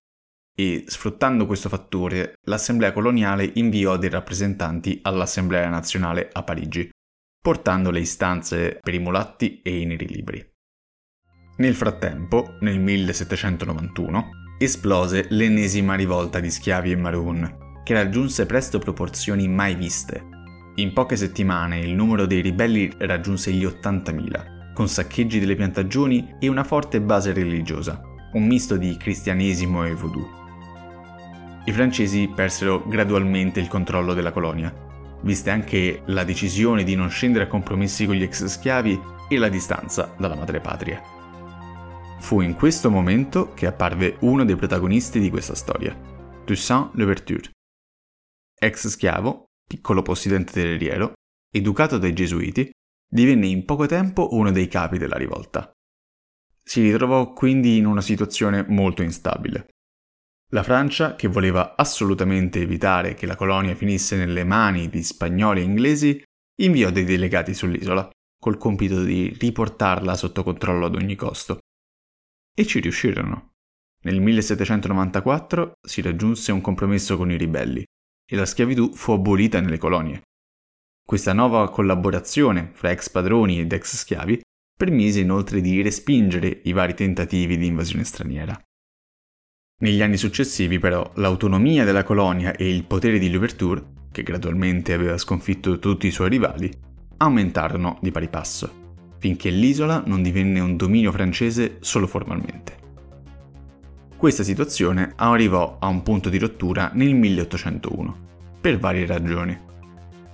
e, 0.54 0.84
sfruttando 0.86 1.46
questo 1.46 1.68
fattore, 1.68 2.34
l'Assemblea 2.42 2.92
coloniale 2.92 3.50
inviò 3.54 3.96
dei 3.96 4.10
rappresentanti 4.10 4.98
all'Assemblea 5.02 5.68
nazionale 5.68 6.28
a 6.30 6.42
Parigi, 6.42 6.90
portando 7.40 7.90
le 7.90 8.00
istanze 8.00 8.78
per 8.80 8.92
i 8.92 8.98
mulatti 8.98 9.62
e 9.62 9.80
i 9.80 9.86
neri 9.86 10.06
libri. 10.06 10.46
Nel 11.56 11.74
frattempo, 11.74 12.56
nel 12.60 12.78
1791, 12.78 14.30
esplose 14.58 15.26
l'ennesima 15.30 15.94
rivolta 15.94 16.40
di 16.40 16.50
schiavi 16.50 16.90
e 16.90 16.96
maroon, 16.96 17.82
che 17.82 17.94
raggiunse 17.94 18.44
presto 18.44 18.78
proporzioni 18.78 19.48
mai 19.48 19.74
viste 19.74 20.39
in 20.80 20.92
poche 20.92 21.16
settimane 21.16 21.80
il 21.80 21.94
numero 21.94 22.26
dei 22.26 22.40
ribelli 22.40 22.92
raggiunse 22.98 23.52
gli 23.52 23.64
80.000, 23.64 24.72
con 24.72 24.88
saccheggi 24.88 25.38
delle 25.38 25.56
piantagioni 25.56 26.36
e 26.38 26.48
una 26.48 26.64
forte 26.64 27.00
base 27.00 27.32
religiosa, 27.32 28.00
un 28.32 28.46
misto 28.46 28.76
di 28.76 28.96
cristianesimo 28.96 29.84
e 29.84 29.94
voodoo. 29.94 30.38
I 31.64 31.72
francesi 31.72 32.30
persero 32.34 32.82
gradualmente 32.86 33.60
il 33.60 33.68
controllo 33.68 34.14
della 34.14 34.32
colonia, 34.32 34.72
viste 35.22 35.50
anche 35.50 36.02
la 36.06 36.24
decisione 36.24 36.84
di 36.84 36.94
non 36.94 37.10
scendere 37.10 37.44
a 37.44 37.48
compromessi 37.48 38.06
con 38.06 38.14
gli 38.14 38.22
ex 38.22 38.44
schiavi 38.46 38.98
e 39.28 39.38
la 39.38 39.48
distanza 39.48 40.14
dalla 40.18 40.36
madrepatria. 40.36 41.00
Fu 42.20 42.40
in 42.40 42.54
questo 42.54 42.90
momento 42.90 43.52
che 43.54 43.66
apparve 43.66 44.16
uno 44.20 44.44
dei 44.44 44.56
protagonisti 44.56 45.20
di 45.20 45.30
questa 45.30 45.54
storia, 45.54 45.96
Toussaint 46.44 46.90
Louverture. 46.94 47.50
Ex 48.58 48.88
schiavo, 48.88 49.44
piccolo 49.70 50.02
possidente 50.02 50.52
terrieriero, 50.52 51.12
educato 51.48 51.96
dai 51.96 52.12
gesuiti, 52.12 52.68
divenne 53.08 53.46
in 53.46 53.64
poco 53.64 53.86
tempo 53.86 54.34
uno 54.34 54.50
dei 54.50 54.66
capi 54.66 54.98
della 54.98 55.16
rivolta. 55.16 55.70
Si 56.60 56.82
ritrovò 56.82 57.32
quindi 57.32 57.76
in 57.76 57.86
una 57.86 58.00
situazione 58.00 58.64
molto 58.66 59.02
instabile. 59.02 59.68
La 60.52 60.64
Francia, 60.64 61.14
che 61.14 61.28
voleva 61.28 61.76
assolutamente 61.76 62.60
evitare 62.60 63.14
che 63.14 63.26
la 63.26 63.36
colonia 63.36 63.76
finisse 63.76 64.16
nelle 64.16 64.42
mani 64.42 64.88
di 64.88 65.04
spagnoli 65.04 65.60
e 65.60 65.64
inglesi, 65.64 66.20
inviò 66.62 66.90
dei 66.90 67.04
delegati 67.04 67.54
sull'isola, 67.54 68.10
col 68.40 68.58
compito 68.58 69.04
di 69.04 69.36
riportarla 69.38 70.16
sotto 70.16 70.42
controllo 70.42 70.86
ad 70.86 70.96
ogni 70.96 71.14
costo. 71.14 71.60
E 72.52 72.66
ci 72.66 72.80
riuscirono. 72.80 73.52
Nel 74.02 74.20
1794 74.20 75.74
si 75.80 76.00
raggiunse 76.00 76.50
un 76.50 76.60
compromesso 76.60 77.16
con 77.16 77.30
i 77.30 77.36
ribelli, 77.36 77.84
e 78.30 78.36
la 78.36 78.46
schiavitù 78.46 78.92
fu 78.94 79.10
abolita 79.10 79.60
nelle 79.60 79.78
colonie. 79.78 80.22
Questa 81.04 81.32
nuova 81.32 81.68
collaborazione 81.68 82.70
fra 82.72 82.92
ex 82.92 83.10
padroni 83.10 83.58
ed 83.58 83.72
ex 83.72 83.96
schiavi 83.96 84.40
permise 84.80 85.18
inoltre 85.20 85.60
di 85.60 85.82
respingere 85.82 86.60
i 86.64 86.72
vari 86.72 86.94
tentativi 86.94 87.58
di 87.58 87.66
invasione 87.66 88.04
straniera. 88.04 88.58
Negli 89.82 90.00
anni 90.00 90.16
successivi 90.16 90.78
però 90.78 91.10
l'autonomia 91.16 91.84
della 91.84 92.04
colonia 92.04 92.54
e 92.54 92.72
il 92.72 92.84
potere 92.84 93.18
di 93.18 93.30
Louverture, 93.30 93.82
che 94.12 94.22
gradualmente 94.22 94.92
aveva 94.92 95.18
sconfitto 95.18 95.78
tutti 95.78 96.06
i 96.06 96.12
suoi 96.12 96.28
rivali, 96.28 96.70
aumentarono 97.16 97.98
di 98.00 98.10
pari 98.10 98.28
passo, 98.28 98.94
finché 99.18 99.50
l'isola 99.50 100.02
non 100.06 100.22
divenne 100.22 100.60
un 100.60 100.76
dominio 100.76 101.12
francese 101.12 101.78
solo 101.80 102.06
formalmente. 102.06 102.79
Questa 104.20 104.42
situazione 104.42 105.14
arrivò 105.16 105.78
a 105.80 105.86
un 105.86 106.02
punto 106.02 106.28
di 106.28 106.36
rottura 106.36 106.90
nel 106.92 107.14
1801, 107.14 108.58
per 108.60 108.78
varie 108.78 109.06
ragioni. 109.06 109.58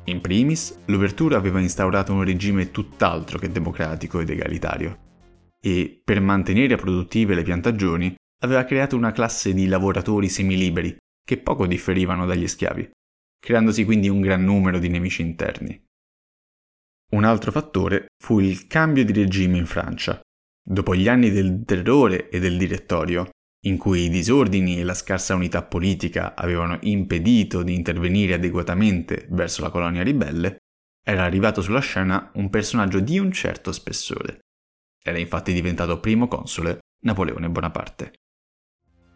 In 0.07 0.21
primis, 0.21 0.81
l'Ouverture 0.87 1.37
aveva 1.37 1.61
instaurato 1.61 2.13
un 2.13 2.25
regime 2.25 2.73
tutt'altro 2.73 3.39
che 3.39 3.49
democratico 3.49 4.19
ed 4.19 4.31
egalitario 4.31 4.99
e, 5.61 6.01
per 6.03 6.21
mantenere 6.21 6.75
produttive 6.75 7.37
le 7.37 7.45
piantagioni, 7.45 8.13
aveva 8.43 8.65
creato 8.65 8.97
una 8.97 9.13
classe 9.13 9.55
di 9.55 9.69
lavoratori 9.69 10.29
semiliberi 10.29 10.97
che 11.25 11.37
poco 11.37 11.69
differivano 11.69 12.27
dagli 12.27 12.49
schiavi, 12.49 12.91
creandosi 13.39 13.85
quindi 13.85 14.09
un 14.09 14.21
gran 14.21 14.43
numero 14.43 14.81
di 14.81 14.89
nemici 14.89 15.23
interni. 15.23 15.81
Un 17.13 17.23
altro 17.23 17.53
fattore 17.53 18.09
fu 18.21 18.41
il 18.41 18.67
cambio 18.67 19.05
di 19.05 19.13
regime 19.13 19.59
in 19.59 19.67
Francia. 19.67 20.21
Dopo 20.61 20.97
gli 20.97 21.07
anni 21.07 21.31
del 21.31 21.63
terrore 21.65 22.29
e 22.31 22.41
del 22.41 22.59
direttorio, 22.59 23.31
in 23.67 23.79
cui 23.79 24.05
i 24.05 24.09
disordini 24.09 24.79
e 24.79 24.85
la 24.85 24.95
scarsa 24.95 25.35
unità 25.35 25.63
politica 25.63 26.35
avevano 26.35 26.79
impedito 26.83 27.63
di 27.63 27.75
intervenire 27.75 28.35
adeguatamente 28.35 29.27
verso 29.31 29.63
la 29.63 29.71
colonia 29.71 30.03
ribelle, 30.03 30.59
era 31.05 31.25
arrivato 31.25 31.63
sulla 31.63 31.81
scena 31.81 32.31
un 32.35 32.49
personaggio 32.49 33.01
di 33.01 33.19
un 33.19 33.31
certo 33.33 33.73
spessore. 33.73 34.39
Era 35.03 35.19
infatti 35.19 35.53
diventato 35.53 36.01
primo 36.01 36.29
console 36.29 36.79
Napoleone 37.03 37.49
Bonaparte. 37.49 38.13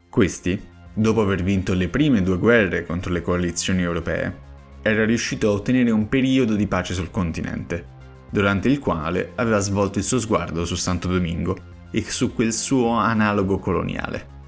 Questi, 0.08 0.60
dopo 0.92 1.20
aver 1.20 1.42
vinto 1.42 1.74
le 1.74 1.88
prime 1.88 2.22
due 2.22 2.38
guerre 2.38 2.84
contro 2.84 3.12
le 3.12 3.22
coalizioni 3.22 3.82
europee, 3.82 4.48
era 4.82 5.04
riuscito 5.04 5.48
a 5.48 5.52
ottenere 5.52 5.90
un 5.90 6.08
periodo 6.08 6.54
di 6.54 6.66
pace 6.66 6.94
sul 6.94 7.10
continente, 7.10 7.98
durante 8.30 8.68
il 8.68 8.78
quale 8.78 9.32
aveva 9.36 9.58
svolto 9.58 9.98
il 9.98 10.04
suo 10.04 10.18
sguardo 10.18 10.64
su 10.64 10.74
Santo 10.74 11.06
Domingo 11.08 11.56
e 11.90 12.02
su 12.02 12.34
quel 12.34 12.52
suo 12.52 12.90
analogo 12.92 13.58
coloniale. 13.58 14.38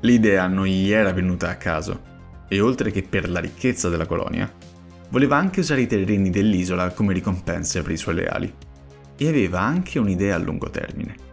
L'idea 0.00 0.46
non 0.46 0.66
gli 0.66 0.90
era 0.90 1.12
venuta 1.12 1.48
a 1.48 1.56
caso, 1.56 2.08
e 2.48 2.60
oltre 2.60 2.90
che 2.90 3.02
per 3.02 3.28
la 3.28 3.40
ricchezza 3.40 3.88
della 3.88 4.06
colonia, 4.06 4.50
voleva 5.10 5.36
anche 5.36 5.60
usare 5.60 5.82
i 5.82 5.86
terreni 5.86 6.30
dell'isola 6.30 6.90
come 6.90 7.12
ricompense 7.12 7.82
per 7.82 7.92
i 7.92 7.96
suoi 7.96 8.14
leali, 8.16 8.52
e 9.16 9.28
aveva 9.28 9.60
anche 9.60 9.98
un'idea 9.98 10.36
a 10.36 10.38
lungo 10.38 10.70
termine. 10.70 11.28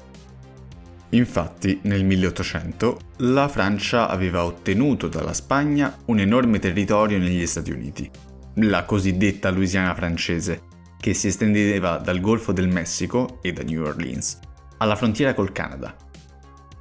Infatti, 1.11 1.79
nel 1.83 2.03
1800 2.03 2.99
la 3.17 3.47
Francia 3.47 4.09
aveva 4.09 4.43
ottenuto 4.43 5.07
dalla 5.07 5.33
Spagna 5.33 5.97
un 6.05 6.19
enorme 6.19 6.59
territorio 6.59 7.17
negli 7.17 7.45
Stati 7.47 7.71
Uniti, 7.71 8.09
la 8.55 8.83
cosiddetta 8.83 9.49
Louisiana 9.49 9.95
francese, 9.95 10.63
che 10.99 11.13
si 11.13 11.27
estendeva 11.27 11.97
dal 11.97 12.19
Golfo 12.19 12.51
del 12.51 12.67
Messico 12.67 13.39
e 13.41 13.53
da 13.53 13.63
New 13.63 13.85
Orleans 13.85 14.39
alla 14.77 14.95
frontiera 14.95 15.33
col 15.33 15.51
Canada. 15.51 15.95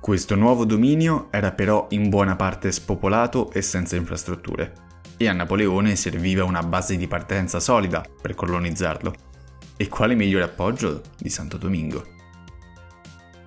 Questo 0.06 0.36
nuovo 0.36 0.64
dominio 0.64 1.26
era 1.32 1.50
però 1.50 1.88
in 1.90 2.08
buona 2.08 2.36
parte 2.36 2.70
spopolato 2.70 3.50
e 3.50 3.60
senza 3.60 3.96
infrastrutture, 3.96 4.72
e 5.16 5.26
a 5.26 5.32
Napoleone 5.32 5.96
serviva 5.96 6.44
una 6.44 6.62
base 6.62 6.96
di 6.96 7.08
partenza 7.08 7.58
solida 7.58 8.04
per 8.22 8.36
colonizzarlo. 8.36 9.12
E 9.76 9.88
quale 9.88 10.14
migliore 10.14 10.44
appoggio 10.44 11.02
di 11.18 11.28
Santo 11.28 11.56
Domingo? 11.56 12.06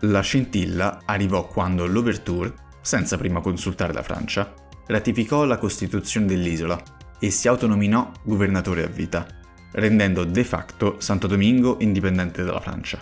La 0.02 0.20
scintilla 0.20 1.04
arrivò 1.06 1.48
quando 1.48 1.86
l'Ouverture, 1.88 2.54
senza 2.82 3.18
prima 3.18 3.40
consultare 3.40 3.94
la 3.94 4.04
Francia, 4.04 4.54
ratificò 4.88 5.46
la 5.46 5.58
costituzione 5.58 6.26
dell'isola 6.26 6.78
e 7.20 7.32
si 7.32 7.48
autonominò 7.48 8.12
governatore 8.22 8.84
a 8.84 8.88
vita, 8.88 9.26
rendendo 9.72 10.26
de 10.26 10.44
facto 10.44 11.00
Santo 11.00 11.26
Domingo 11.26 11.78
indipendente 11.80 12.44
dalla 12.44 12.60
Francia. 12.60 13.00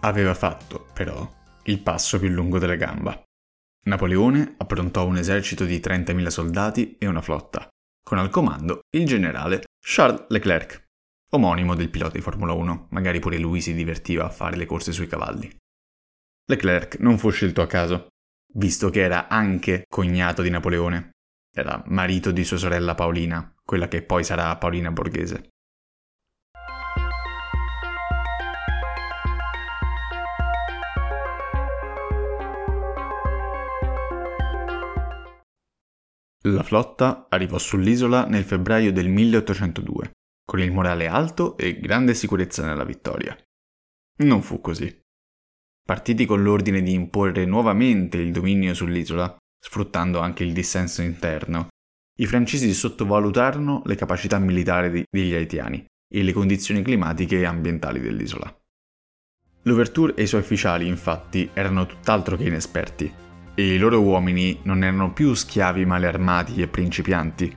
Aveva 0.00 0.34
fatto, 0.34 0.84
però, 0.92 1.26
il 1.66 1.80
passo 1.80 2.18
più 2.18 2.28
lungo 2.28 2.58
della 2.58 2.76
gamba. 2.76 3.22
Napoleone 3.86 4.54
approntò 4.58 5.06
un 5.06 5.16
esercito 5.16 5.64
di 5.64 5.78
30.000 5.78 6.26
soldati 6.26 6.96
e 6.98 7.06
una 7.06 7.22
flotta, 7.22 7.68
con 8.02 8.18
al 8.18 8.30
comando 8.30 8.80
il 8.96 9.06
generale 9.06 9.64
Charles 9.80 10.26
Leclerc, 10.28 10.86
omonimo 11.30 11.74
del 11.74 11.90
pilota 11.90 12.16
di 12.16 12.20
Formula 12.20 12.52
1, 12.52 12.88
magari 12.90 13.20
pure 13.20 13.38
lui 13.38 13.60
si 13.60 13.74
divertiva 13.74 14.24
a 14.24 14.30
fare 14.30 14.56
le 14.56 14.66
corse 14.66 14.92
sui 14.92 15.06
cavalli. 15.06 15.54
Leclerc 16.48 16.98
non 17.00 17.18
fu 17.18 17.30
scelto 17.30 17.62
a 17.62 17.66
caso, 17.66 18.08
visto 18.54 18.90
che 18.90 19.00
era 19.00 19.28
anche 19.28 19.84
cognato 19.88 20.42
di 20.42 20.50
Napoleone. 20.50 21.10
Era 21.52 21.82
marito 21.86 22.30
di 22.30 22.44
sua 22.44 22.58
sorella 22.58 22.94
Paolina, 22.94 23.54
quella 23.64 23.88
che 23.88 24.02
poi 24.02 24.24
sarà 24.24 24.56
Paolina 24.56 24.90
Borghese. 24.90 25.50
La 36.48 36.62
flotta 36.62 37.26
arrivò 37.28 37.58
sull'isola 37.58 38.26
nel 38.26 38.44
febbraio 38.44 38.92
del 38.92 39.08
1802, 39.08 40.12
con 40.44 40.60
il 40.60 40.70
morale 40.70 41.08
alto 41.08 41.56
e 41.56 41.80
grande 41.80 42.14
sicurezza 42.14 42.64
nella 42.64 42.84
vittoria. 42.84 43.36
Non 44.18 44.42
fu 44.42 44.60
così. 44.60 44.96
Partiti 45.84 46.24
con 46.24 46.44
l'ordine 46.44 46.82
di 46.82 46.92
imporre 46.92 47.44
nuovamente 47.46 48.18
il 48.18 48.30
dominio 48.30 48.74
sull'isola, 48.74 49.36
sfruttando 49.58 50.20
anche 50.20 50.44
il 50.44 50.52
dissenso 50.52 51.02
interno, 51.02 51.68
i 52.18 52.26
francesi 52.26 52.72
sottovalutarono 52.72 53.82
le 53.84 53.96
capacità 53.96 54.38
militari 54.38 55.04
degli 55.10 55.34
haitiani 55.34 55.84
e 56.08 56.22
le 56.22 56.32
condizioni 56.32 56.82
climatiche 56.82 57.40
e 57.40 57.44
ambientali 57.44 57.98
dell'isola. 57.98 58.56
L'Ouverture 59.62 60.14
e 60.14 60.22
i 60.22 60.26
suoi 60.28 60.42
ufficiali, 60.42 60.86
infatti, 60.86 61.50
erano 61.52 61.86
tutt'altro 61.86 62.36
che 62.36 62.44
inesperti, 62.44 63.12
e 63.56 63.74
i 63.74 63.78
loro 63.78 64.00
uomini 64.00 64.60
non 64.62 64.84
erano 64.84 65.12
più 65.12 65.34
schiavi 65.34 65.84
male 65.84 66.06
armati 66.06 66.62
e 66.62 66.68
principianti, 66.68 67.52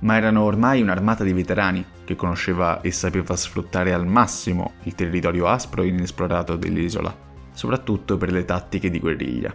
ma 0.00 0.16
erano 0.16 0.42
ormai 0.42 0.82
un'armata 0.82 1.24
di 1.24 1.32
veterani 1.32 1.82
che 2.04 2.16
conosceva 2.16 2.82
e 2.82 2.90
sapeva 2.90 3.34
sfruttare 3.34 3.94
al 3.94 4.06
massimo 4.06 4.72
il 4.82 4.94
territorio 4.94 5.46
aspro 5.46 5.82
e 5.82 5.86
inesplorato 5.86 6.56
dell'isola 6.56 7.24
soprattutto 7.56 8.18
per 8.18 8.30
le 8.30 8.44
tattiche 8.44 8.90
di 8.90 9.00
guerriglia. 9.00 9.52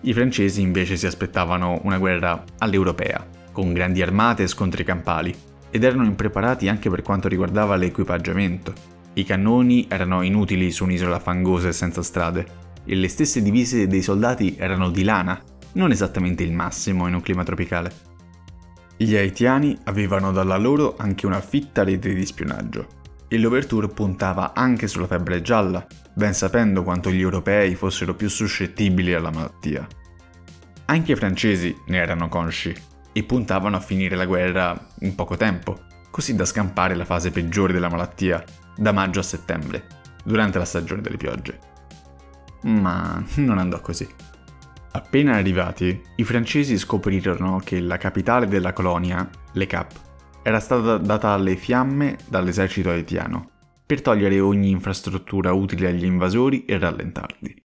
I 0.00 0.12
francesi 0.14 0.62
invece 0.62 0.96
si 0.96 1.06
aspettavano 1.06 1.80
una 1.84 1.98
guerra 1.98 2.42
all'europea, 2.58 3.24
con 3.52 3.72
grandi 3.72 4.02
armate 4.02 4.44
e 4.44 4.48
scontri 4.48 4.82
campali, 4.82 5.34
ed 5.70 5.84
erano 5.84 6.04
impreparati 6.04 6.68
anche 6.68 6.88
per 6.88 7.02
quanto 7.02 7.28
riguardava 7.28 7.76
l'equipaggiamento. 7.76 8.72
I 9.12 9.24
cannoni 9.24 9.86
erano 9.88 10.22
inutili 10.22 10.70
su 10.70 10.84
un'isola 10.84 11.18
fangosa 11.18 11.68
e 11.68 11.72
senza 11.72 12.02
strade, 12.02 12.46
e 12.86 12.94
le 12.94 13.08
stesse 13.08 13.42
divise 13.42 13.86
dei 13.86 14.00
soldati 14.00 14.56
erano 14.56 14.90
di 14.90 15.04
lana, 15.04 15.42
non 15.72 15.90
esattamente 15.90 16.42
il 16.42 16.52
massimo 16.52 17.06
in 17.06 17.14
un 17.14 17.20
clima 17.20 17.44
tropicale. 17.44 17.92
Gli 18.96 19.14
haitiani 19.14 19.76
avevano 19.84 20.32
dalla 20.32 20.56
loro 20.56 20.94
anche 20.96 21.26
una 21.26 21.40
fitta 21.40 21.84
rete 21.84 22.14
di 22.14 22.24
spionaggio, 22.24 22.86
e 23.28 23.38
l'Overture 23.38 23.88
puntava 23.88 24.54
anche 24.54 24.86
sulla 24.88 25.06
febbre 25.06 25.42
gialla, 25.42 25.86
ben 26.14 26.32
sapendo 26.32 26.82
quanto 26.82 27.10
gli 27.10 27.20
europei 27.20 27.74
fossero 27.74 28.14
più 28.14 28.28
suscettibili 28.28 29.12
alla 29.12 29.30
malattia. 29.30 29.86
Anche 30.86 31.12
i 31.12 31.16
francesi 31.16 31.76
ne 31.88 31.98
erano 31.98 32.28
consci 32.28 32.74
e 33.12 33.22
puntavano 33.24 33.76
a 33.76 33.80
finire 33.80 34.14
la 34.14 34.24
guerra 34.24 34.88
in 35.00 35.14
poco 35.14 35.36
tempo, 35.36 35.80
così 36.10 36.34
da 36.34 36.44
scampare 36.44 36.94
la 36.94 37.04
fase 37.04 37.30
peggiore 37.30 37.72
della 37.72 37.90
malattia, 37.90 38.42
da 38.76 38.92
maggio 38.92 39.20
a 39.20 39.24
settembre, 39.24 39.86
durante 40.24 40.58
la 40.58 40.64
stagione 40.64 41.02
delle 41.02 41.16
piogge. 41.16 41.58
Ma 42.66 43.24
non 43.36 43.58
andò 43.58 43.80
così. 43.80 44.06
Appena 44.92 45.36
arrivati, 45.36 46.02
i 46.16 46.24
francesi 46.24 46.78
scoprirono 46.78 47.60
che 47.62 47.80
la 47.80 47.98
capitale 47.98 48.46
della 48.46 48.72
colonia, 48.72 49.28
Le 49.52 49.66
Cap, 49.66 49.92
era 50.42 50.58
stata 50.58 50.96
data 50.96 51.30
alle 51.30 51.56
fiamme 51.56 52.16
dall'esercito 52.28 52.90
haitiano 52.90 53.50
per 53.84 54.02
togliere 54.02 54.40
ogni 54.40 54.70
infrastruttura 54.70 55.52
utile 55.52 55.88
agli 55.88 56.04
invasori 56.04 56.64
e 56.64 56.78
rallentarli. 56.78 57.62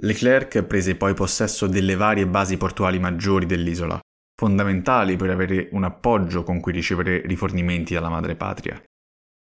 Leclerc 0.00 0.62
prese 0.62 0.96
poi 0.96 1.12
possesso 1.12 1.66
delle 1.66 1.96
varie 1.96 2.26
basi 2.26 2.56
portuali 2.56 2.98
maggiori 2.98 3.44
dell'isola, 3.44 4.00
fondamentali 4.34 5.16
per 5.16 5.30
avere 5.30 5.68
un 5.72 5.84
appoggio 5.84 6.42
con 6.44 6.60
cui 6.60 6.72
ricevere 6.72 7.20
rifornimenti 7.26 7.92
dalla 7.92 8.08
madrepatria. 8.08 8.82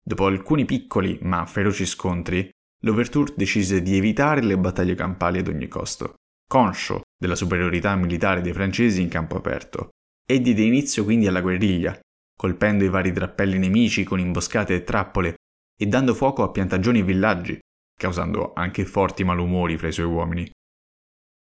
Dopo 0.04 0.26
alcuni 0.26 0.66
piccoli 0.66 1.20
ma 1.22 1.46
feroci 1.46 1.86
scontri, 1.86 2.50
l'Overture 2.84 3.34
decise 3.36 3.82
di 3.82 3.98
evitare 3.98 4.42
le 4.42 4.58
battaglie 4.58 4.96
campali 4.96 5.40
ad 5.40 5.48
ogni 5.48 5.68
costo, 5.68 6.16
conscio 6.48 7.02
della 7.18 7.36
superiorità 7.36 7.96
militare 7.96 8.42
dei 8.42 8.54
francesi 8.54 9.02
in 9.02 9.10
campo 9.10 9.38
aperto, 9.38 9.90
e 10.26 10.40
diede 10.40 10.62
inizio 10.62 11.04
quindi 11.04 11.28
alla 11.28 11.42
guerriglia, 11.42 12.00
colpendo 12.36 12.84
i 12.84 12.90
vari 12.90 13.12
drappelli 13.12 13.58
nemici 13.58 14.04
con 14.04 14.20
imboscate 14.20 14.76
e 14.76 14.84
trappole 14.84 15.36
e 15.78 15.86
dando 15.88 16.14
fuoco 16.14 16.44
a 16.44 16.52
piantagioni 16.52 17.00
e 17.00 17.04
villaggi, 17.04 17.60
causando 18.00 18.54
anche 18.54 18.86
forti 18.86 19.24
malumori 19.24 19.78
fra 19.78 19.90
i 19.90 19.92
suoi 19.92 20.06
uomini. 20.06 20.50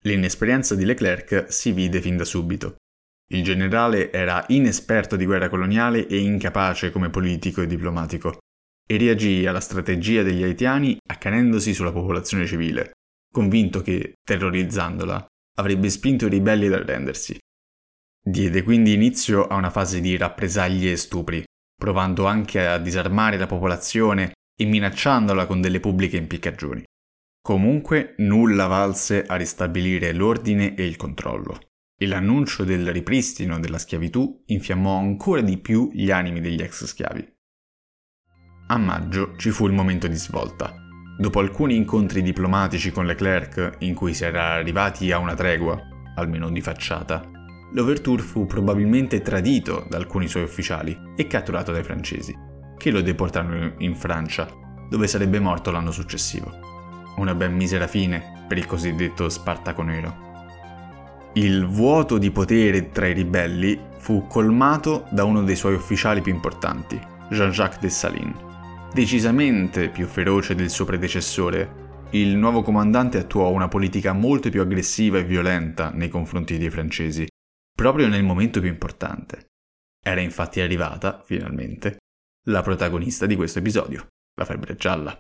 L'inesperienza 0.06 0.76
di 0.76 0.84
Leclerc 0.84 1.46
si 1.52 1.72
vide 1.72 2.02
fin 2.02 2.18
da 2.18 2.26
subito. 2.26 2.76
Il 3.32 3.44
generale 3.44 4.12
era 4.12 4.44
inesperto 4.50 5.16
di 5.16 5.26
guerra 5.26 5.48
coloniale 5.48 6.06
e 6.08 6.18
incapace 6.18 6.92
come 6.92 7.10
politico 7.10 7.62
e 7.62 7.68
diplomatico, 7.68 8.40
e 8.86 8.98
reagì 8.98 9.46
alla 9.46 9.60
strategia 9.60 10.24
degli 10.24 10.44
haitiani 10.44 10.98
accanendosi 11.06 11.74
sulla 11.74 11.92
popolazione 11.92 12.46
civile, 12.46 12.92
convinto 13.32 13.82
che, 13.82 14.14
terrorizzandola, 14.24 15.26
avrebbe 15.56 15.90
spinto 15.90 16.26
i 16.26 16.30
ribelli 16.30 16.68
ad 16.68 16.74
arrendersi. 16.74 17.38
Diede 18.26 18.64
quindi 18.64 18.94
inizio 18.94 19.48
a 19.48 19.56
una 19.56 19.70
fase 19.70 20.00
di 20.00 20.16
rappresaglie 20.18 20.92
e 20.92 20.98
stupri, 20.98 21.44
provando 21.76 22.26
anche 22.26 22.66
a 22.66 22.78
disarmare 22.78 23.38
la 23.38 23.48
popolazione 23.48 24.32
e 24.56 24.66
minacciandola 24.66 25.46
con 25.46 25.62
delle 25.62 25.80
pubbliche 25.80 26.18
impiccagioni. 26.18 26.84
Comunque 27.42 28.16
nulla 28.20 28.68
valse 28.68 29.26
a 29.26 29.36
ristabilire 29.36 30.14
l'ordine 30.14 30.76
e 30.76 30.86
il 30.86 30.96
controllo, 30.96 31.60
e 32.00 32.08
l'annuncio 32.08 32.64
del 32.64 32.92
ripristino 32.94 33.60
della 33.60 33.78
schiavitù 33.78 34.44
infiammò 34.46 34.98
ancora 34.98 35.42
di 35.42 35.58
più 35.58 35.90
gli 35.92 36.10
animi 36.10 36.40
degli 36.40 36.62
ex 36.62 36.86
schiavi. 36.86 37.33
A 38.74 38.78
maggio 38.80 39.34
ci 39.38 39.52
fu 39.52 39.68
il 39.68 39.72
momento 39.72 40.08
di 40.08 40.16
svolta. 40.16 40.74
Dopo 41.16 41.40
alcuni 41.40 41.76
incontri 41.76 42.24
diplomatici 42.24 42.90
con 42.90 43.06
Leclerc, 43.06 43.76
in 43.82 43.94
cui 43.94 44.16
si 44.16 44.24
era 44.24 44.54
arrivati 44.54 45.12
a 45.12 45.20
una 45.20 45.36
tregua, 45.36 45.80
almeno 46.16 46.50
di 46.50 46.60
facciata, 46.60 47.22
l'Overture 47.72 48.24
fu 48.24 48.48
probabilmente 48.48 49.22
tradito 49.22 49.86
da 49.88 49.98
alcuni 49.98 50.28
suoi 50.28 50.42
ufficiali 50.42 50.98
e 51.16 51.28
catturato 51.28 51.72
dai 51.72 51.84
francesi, 51.84 52.36
che 52.76 52.90
lo 52.90 53.02
deportarono 53.02 53.74
in 53.78 53.94
Francia, 53.94 54.48
dove 54.90 55.06
sarebbe 55.06 55.40
morto 55.40 55.70
l'anno 55.70 55.92
successivo. 55.92 56.52
Una 57.18 57.36
ben 57.36 57.54
misera 57.54 57.86
fine 57.86 58.46
per 58.48 58.58
il 58.58 58.66
cosiddetto 58.66 59.30
Spartaco 59.30 59.84
Nero. 59.84 60.16
Il 61.34 61.68
vuoto 61.68 62.18
di 62.18 62.32
potere 62.32 62.90
tra 62.90 63.06
i 63.06 63.14
ribelli 63.14 63.80
fu 64.00 64.26
colmato 64.26 65.06
da 65.12 65.26
uno 65.26 65.44
dei 65.44 65.56
suoi 65.56 65.76
ufficiali 65.76 66.22
più 66.22 66.34
importanti, 66.34 67.00
Jean-Jacques 67.30 67.80
Dessalines. 67.80 68.52
Decisamente 68.94 69.90
più 69.90 70.06
feroce 70.06 70.54
del 70.54 70.70
suo 70.70 70.86
predecessore, 70.86 72.10
il 72.12 72.36
nuovo 72.36 72.62
comandante 72.62 73.18
attuò 73.18 73.50
una 73.50 73.68
politica 73.68 74.14
molto 74.14 74.52
più 74.52 74.62
aggressiva 74.62 75.18
e 75.18 75.24
violenta 75.24 75.90
nei 75.90 76.10
confronti 76.10 76.60
dei 76.60 76.70
francesi 76.70 77.26
proprio 77.76 78.08
nel 78.08 78.24
momento 78.24 78.60
più 78.60 78.70
importante. 78.70 79.48
Era 80.00 80.22
infatti 80.22 80.62
arrivata, 80.62 81.24
finalmente, 81.26 81.98
la 82.50 82.62
protagonista 82.62 83.26
di 83.26 83.36
questo 83.36 83.58
episodio, 83.58 84.10
la 84.36 84.46
febbre 84.46 84.76
gialla. 84.76 85.20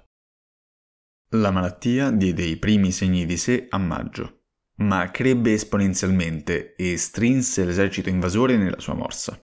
La 1.31 1.49
malattia 1.49 2.11
diede 2.11 2.43
i 2.43 2.57
primi 2.57 2.91
segni 2.91 3.25
di 3.25 3.37
sé 3.37 3.65
a 3.71 3.79
maggio, 3.79 4.43
ma 4.81 5.09
crebbe 5.09 5.51
esponenzialmente 5.51 6.75
e 6.75 6.95
strinse 6.97 7.65
l'esercito 7.65 8.09
invasore 8.09 8.55
nella 8.55 8.79
sua 8.79 8.93
morsa. 8.93 9.39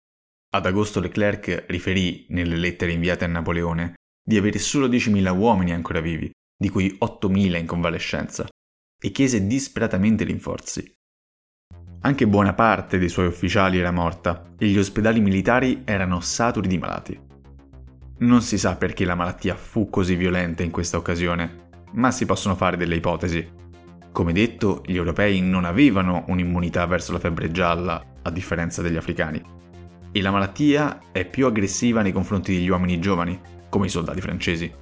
Ad 0.54 0.64
agosto 0.64 1.00
Leclerc 1.00 1.66
riferì, 1.68 2.24
nelle 2.30 2.56
lettere 2.56 2.92
inviate 2.92 3.26
a 3.26 3.28
Napoleone, 3.28 3.96
di 4.26 4.38
avere 4.38 4.58
solo 4.58 4.88
10.000 4.88 5.36
uomini 5.36 5.72
ancora 5.72 6.00
vivi, 6.00 6.30
di 6.56 6.70
cui 6.70 6.96
8.000 6.98 7.58
in 7.58 7.66
convalescenza, 7.66 8.48
e 8.98 9.10
chiese 9.10 9.46
disperatamente 9.46 10.24
rinforzi. 10.24 10.92
Anche 12.00 12.26
buona 12.26 12.54
parte 12.54 12.98
dei 12.98 13.08
suoi 13.08 13.26
ufficiali 13.26 13.78
era 13.78 13.90
morta 13.90 14.54
e 14.58 14.66
gli 14.66 14.78
ospedali 14.78 15.20
militari 15.20 15.82
erano 15.84 16.20
saturi 16.20 16.68
di 16.68 16.78
malati. 16.78 17.18
Non 18.16 18.42
si 18.42 18.58
sa 18.58 18.76
perché 18.76 19.04
la 19.04 19.14
malattia 19.14 19.54
fu 19.54 19.90
così 19.90 20.14
violenta 20.14 20.62
in 20.62 20.70
questa 20.70 20.96
occasione, 20.96 21.70
ma 21.92 22.10
si 22.10 22.24
possono 22.26 22.54
fare 22.54 22.76
delle 22.76 22.96
ipotesi. 22.96 23.46
Come 24.12 24.32
detto, 24.32 24.82
gli 24.86 24.96
europei 24.96 25.40
non 25.40 25.64
avevano 25.64 26.24
un'immunità 26.28 26.86
verso 26.86 27.12
la 27.12 27.18
febbre 27.18 27.50
gialla, 27.50 28.02
a 28.22 28.30
differenza 28.30 28.80
degli 28.80 28.96
africani. 28.96 29.42
E 30.12 30.22
la 30.22 30.30
malattia 30.30 31.10
è 31.10 31.26
più 31.26 31.46
aggressiva 31.46 32.02
nei 32.02 32.12
confronti 32.12 32.52
degli 32.52 32.68
uomini 32.68 33.00
giovani, 33.00 33.38
come 33.74 33.86
i 33.86 33.90
soldati 33.90 34.20
francesi. 34.20 34.72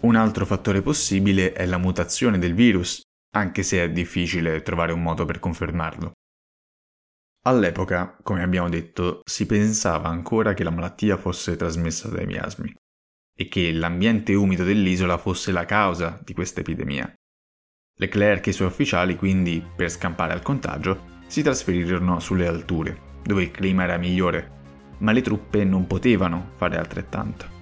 Un 0.00 0.16
altro 0.16 0.46
fattore 0.46 0.80
possibile 0.80 1.52
è 1.52 1.66
la 1.66 1.76
mutazione 1.76 2.38
del 2.38 2.54
virus, 2.54 3.02
anche 3.36 3.62
se 3.62 3.82
è 3.82 3.90
difficile 3.90 4.62
trovare 4.62 4.94
un 4.94 5.02
modo 5.02 5.26
per 5.26 5.38
confermarlo. 5.38 6.12
All'epoca, 7.46 8.16
come 8.22 8.42
abbiamo 8.42 8.70
detto, 8.70 9.20
si 9.28 9.44
pensava 9.44 10.08
ancora 10.08 10.54
che 10.54 10.64
la 10.64 10.70
malattia 10.70 11.18
fosse 11.18 11.56
trasmessa 11.56 12.08
dai 12.08 12.24
miasmi 12.24 12.74
e 13.36 13.48
che 13.48 13.70
l'ambiente 13.72 14.32
umido 14.32 14.64
dell'isola 14.64 15.18
fosse 15.18 15.52
la 15.52 15.66
causa 15.66 16.18
di 16.24 16.32
questa 16.32 16.60
epidemia. 16.60 17.12
Leclerc 17.98 18.46
e 18.46 18.50
i 18.50 18.54
suoi 18.54 18.68
ufficiali 18.68 19.16
quindi, 19.16 19.62
per 19.76 19.90
scampare 19.90 20.32
al 20.32 20.40
contagio, 20.40 21.20
si 21.26 21.42
trasferirono 21.42 22.20
sulle 22.20 22.46
alture, 22.46 23.20
dove 23.22 23.42
il 23.42 23.50
clima 23.50 23.82
era 23.82 23.98
migliore, 23.98 24.94
ma 25.00 25.12
le 25.12 25.20
truppe 25.20 25.64
non 25.64 25.86
potevano 25.86 26.52
fare 26.56 26.78
altrettanto. 26.78 27.53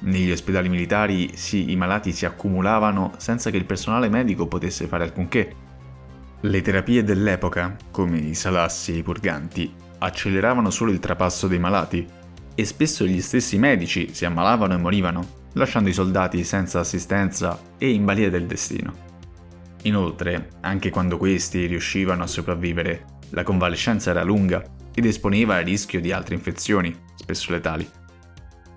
Negli 0.00 0.30
ospedali 0.30 0.68
militari 0.68 1.36
sì, 1.36 1.70
i 1.70 1.76
malati 1.76 2.12
si 2.12 2.24
accumulavano 2.24 3.12
senza 3.16 3.50
che 3.50 3.56
il 3.56 3.64
personale 3.64 4.08
medico 4.08 4.46
potesse 4.46 4.86
fare 4.86 5.04
alcunché. 5.04 5.54
Le 6.40 6.60
terapie 6.62 7.02
dell'epoca, 7.02 7.76
come 7.90 8.18
i 8.18 8.34
salassi 8.34 8.92
e 8.92 8.98
i 8.98 9.02
purganti, 9.02 9.72
acceleravano 9.98 10.70
solo 10.70 10.92
il 10.92 11.00
trapasso 11.00 11.48
dei 11.48 11.58
malati 11.58 12.06
e 12.54 12.64
spesso 12.64 13.04
gli 13.04 13.20
stessi 13.20 13.58
medici 13.58 14.14
si 14.14 14.24
ammalavano 14.24 14.74
e 14.74 14.78
morivano, 14.78 15.26
lasciando 15.54 15.88
i 15.88 15.92
soldati 15.92 16.44
senza 16.44 16.78
assistenza 16.78 17.58
e 17.76 17.90
in 17.90 18.04
balia 18.04 18.30
del 18.30 18.46
destino. 18.46 19.06
Inoltre, 19.82 20.50
anche 20.60 20.90
quando 20.90 21.18
questi 21.18 21.66
riuscivano 21.66 22.22
a 22.22 22.28
sopravvivere, 22.28 23.04
la 23.30 23.42
convalescenza 23.42 24.10
era 24.10 24.22
lunga 24.22 24.62
ed 24.94 25.04
esponeva 25.04 25.56
al 25.56 25.64
rischio 25.64 26.00
di 26.00 26.12
altre 26.12 26.34
infezioni, 26.34 26.96
spesso 27.16 27.52
letali. 27.52 27.97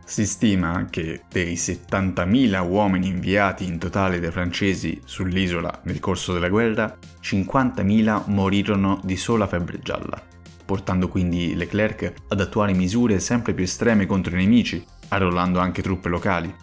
Si 0.04 0.26
stima 0.26 0.88
che 0.90 1.22
dei 1.32 1.54
70.000 1.54 2.68
uomini 2.68 3.08
inviati 3.08 3.66
in 3.66 3.78
totale 3.78 4.20
dai 4.20 4.32
francesi 4.32 5.00
sull'isola 5.06 5.82
nel 5.84 6.00
corso 6.00 6.34
della 6.34 6.50
guerra, 6.50 6.98
50.000 7.22 8.24
morirono 8.26 9.00
di 9.04 9.16
sola 9.16 9.48
febbre 9.48 9.80
gialla, 9.80 10.22
portando 10.66 11.08
quindi 11.08 11.56
Leclerc 11.56 12.14
ad 12.28 12.42
attuare 12.42 12.74
misure 12.74 13.20
sempre 13.20 13.54
più 13.54 13.64
estreme 13.64 14.06
contro 14.06 14.36
i 14.36 14.40
nemici, 14.40 14.84
arruolando 15.10 15.60
anche 15.60 15.82
truppe 15.82 16.10
locali, 16.10 16.54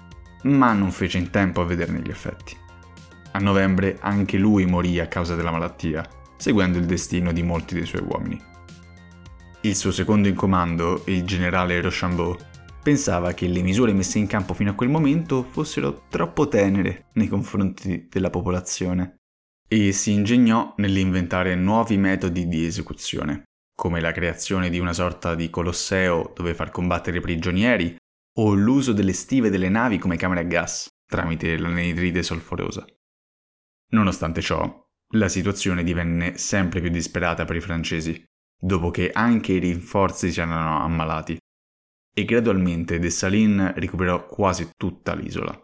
ma 0.43 0.73
non 0.73 0.91
fece 0.91 1.19
in 1.19 1.31
tempo 1.31 1.63
a 1.63 1.65
vederne 1.65 2.01
gli 2.01 2.11
effetti. 2.11 2.57
A 3.33 3.39
novembre 3.39 3.99
anche 4.01 4.37
lui 4.37 4.67
morì 4.67 4.99
a 5.01 5.07
causa 5.07 5.35
della 5.35 5.51
malattia, 5.51 6.07
seguendo 6.37 6.79
il 6.79 6.87
destino 6.87 7.33
di 7.33 7.43
molti 7.43 7.75
dei 7.75 7.87
suoi 7.87 8.03
uomini. 8.03 8.41
Il 9.63 9.75
suo 9.75 9.91
secondo 9.91 10.29
in 10.29 10.35
comando, 10.35 11.03
il 11.07 11.25
generale 11.25 11.81
Rochambeau, 11.81 12.37
pensava 12.89 13.35
che 13.35 13.47
le 13.49 13.61
misure 13.61 13.93
messe 13.93 14.19
in 14.19 14.27
campo 14.27 14.55
fino 14.55 14.71
a 14.71 14.75
quel 14.75 14.89
momento 14.89 15.43
fossero 15.43 16.05
troppo 16.09 16.49
tenere 16.49 17.09
nei 17.13 17.29
confronti 17.29 18.09
della 18.09 18.31
popolazione 18.31 19.17
e 19.69 19.93
si 19.93 20.13
ingegnò 20.13 20.73
nell'inventare 20.79 21.55
nuovi 21.55 21.99
metodi 21.99 22.49
di 22.49 22.65
esecuzione, 22.65 23.43
come 23.77 24.01
la 24.01 24.11
creazione 24.11 24.71
di 24.71 24.79
una 24.79 24.95
sorta 24.95 25.35
di 25.35 25.51
colosseo 25.51 26.33
dove 26.35 26.55
far 26.55 26.71
combattere 26.71 27.19
i 27.19 27.21
prigionieri 27.21 27.95
o 28.39 28.55
l'uso 28.55 28.95
delle 28.95 29.13
stive 29.13 29.51
delle 29.51 29.69
navi 29.69 29.99
come 29.99 30.17
camere 30.17 30.41
a 30.41 30.45
gas 30.45 30.89
tramite 31.07 31.59
l'anidride 31.59 32.23
solforosa. 32.23 32.87
Nonostante 33.91 34.41
ciò, 34.41 34.83
la 35.13 35.29
situazione 35.29 35.85
divenne 35.85 36.39
sempre 36.39 36.81
più 36.81 36.89
disperata 36.89 37.45
per 37.45 37.57
i 37.57 37.61
francesi, 37.61 38.25
dopo 38.59 38.91
che 38.91 39.11
anche 39.13 39.53
i 39.53 39.59
rinforzi 39.59 40.33
si 40.33 40.41
erano 40.41 40.83
ammalati 40.83 41.37
e 42.19 42.25
gradualmente 42.25 42.99
Dessalines 42.99 43.75
recuperò 43.75 44.27
quasi 44.27 44.71
tutta 44.77 45.15
l'isola. 45.15 45.57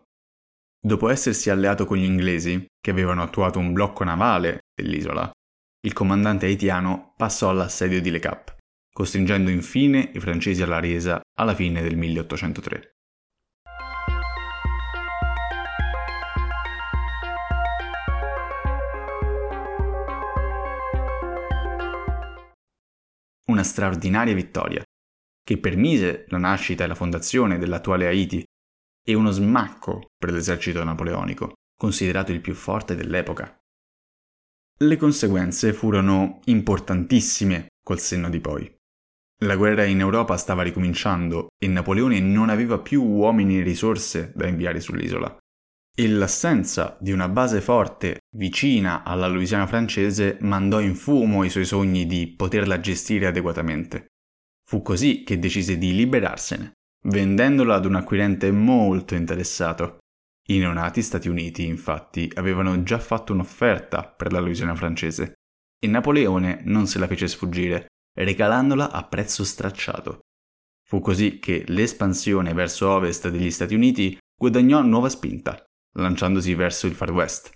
Dopo 0.80 1.08
essersi 1.08 1.50
alleato 1.50 1.84
con 1.84 1.96
gli 1.96 2.04
inglesi, 2.04 2.64
che 2.80 2.92
avevano 2.92 3.22
attuato 3.22 3.58
un 3.58 3.72
blocco 3.72 4.04
navale 4.04 4.60
dell'isola, 4.72 5.28
il 5.84 5.92
comandante 5.92 6.46
haitiano 6.46 7.14
passò 7.16 7.50
all'assedio 7.50 8.00
di 8.00 8.08
Le 8.12 8.20
Cap, 8.20 8.56
costringendo 8.92 9.50
infine 9.50 10.12
i 10.14 10.20
francesi 10.20 10.62
alla 10.62 10.78
resa 10.78 11.20
alla 11.36 11.56
fine 11.56 11.82
del 11.82 11.96
1803. 11.96 12.92
Una 23.46 23.64
straordinaria 23.64 24.34
vittoria 24.34 24.84
che 25.44 25.58
permise 25.58 26.24
la 26.28 26.38
nascita 26.38 26.84
e 26.84 26.86
la 26.86 26.94
fondazione 26.94 27.58
dell'attuale 27.58 28.06
Haiti, 28.06 28.42
e 29.06 29.14
uno 29.14 29.30
smacco 29.30 30.06
per 30.16 30.32
l'esercito 30.32 30.82
napoleonico, 30.82 31.52
considerato 31.76 32.32
il 32.32 32.40
più 32.40 32.54
forte 32.54 32.94
dell'epoca. 32.94 33.54
Le 34.76 34.96
conseguenze 34.96 35.72
furono 35.72 36.40
importantissime 36.46 37.66
col 37.82 38.00
senno 38.00 38.30
di 38.30 38.40
poi. 38.40 38.74
La 39.44 39.56
guerra 39.56 39.84
in 39.84 40.00
Europa 40.00 40.36
stava 40.36 40.62
ricominciando 40.62 41.48
e 41.62 41.68
Napoleone 41.68 42.18
non 42.20 42.48
aveva 42.48 42.78
più 42.78 43.02
uomini 43.02 43.58
e 43.58 43.62
risorse 43.62 44.32
da 44.34 44.46
inviare 44.46 44.80
sull'isola. 44.80 45.36
E 45.96 46.08
l'assenza 46.08 46.96
di 47.00 47.12
una 47.12 47.28
base 47.28 47.60
forte 47.60 48.20
vicina 48.36 49.04
alla 49.04 49.28
Louisiana 49.28 49.66
francese 49.66 50.38
mandò 50.40 50.80
in 50.80 50.94
fumo 50.94 51.44
i 51.44 51.50
suoi 51.50 51.64
sogni 51.64 52.06
di 52.06 52.34
poterla 52.34 52.80
gestire 52.80 53.26
adeguatamente. 53.26 54.06
Fu 54.66 54.82
così 54.82 55.24
che 55.24 55.38
decise 55.38 55.76
di 55.76 55.94
liberarsene, 55.94 56.72
vendendola 57.06 57.74
ad 57.74 57.84
un 57.84 57.96
acquirente 57.96 58.50
molto 58.50 59.14
interessato. 59.14 59.98
I 60.48 60.58
neonati 60.58 61.02
Stati 61.02 61.28
Uniti, 61.28 61.64
infatti, 61.66 62.30
avevano 62.34 62.82
già 62.82 62.98
fatto 62.98 63.32
un'offerta 63.32 64.04
per 64.04 64.32
la 64.32 64.40
Louisiana 64.40 64.74
francese 64.74 65.34
e 65.78 65.86
Napoleone 65.86 66.62
non 66.64 66.86
se 66.86 66.98
la 66.98 67.06
fece 67.06 67.28
sfuggire, 67.28 67.86
regalandola 68.16 68.90
a 68.90 69.04
prezzo 69.06 69.44
stracciato. 69.44 70.20
Fu 70.86 71.00
così 71.00 71.38
che 71.38 71.64
l'espansione 71.68 72.52
verso 72.52 72.88
ovest 72.90 73.28
degli 73.28 73.50
Stati 73.50 73.74
Uniti 73.74 74.18
guadagnò 74.34 74.82
nuova 74.82 75.08
spinta, 75.08 75.62
lanciandosi 75.96 76.54
verso 76.54 76.86
il 76.86 76.94
Far 76.94 77.10
West. 77.12 77.52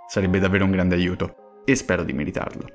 Sarebbe 0.07 0.39
davvero 0.39 0.63
un 0.63 0.71
grande 0.71 0.95
aiuto 0.95 1.63
e 1.65 1.75
spero 1.75 2.05
di 2.05 2.13
meritarlo. 2.13 2.65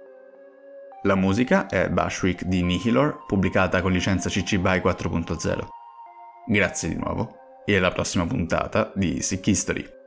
La 1.05 1.15
musica 1.15 1.67
è 1.67 1.88
Bashwick 1.88 2.45
di 2.45 2.62
Nihilor, 2.62 3.25
pubblicata 3.25 3.81
con 3.81 3.91
licenza 3.91 4.29
CC 4.29 4.59
BY 4.59 4.81
4.0. 4.81 5.67
Grazie 6.47 6.91
di 6.91 6.97
nuovo 6.97 7.37
e 7.65 7.77
alla 7.77 7.91
prossima 7.91 8.27
puntata 8.27 8.93
di 8.95 9.23
Sick 9.23 9.47
History. 9.47 10.02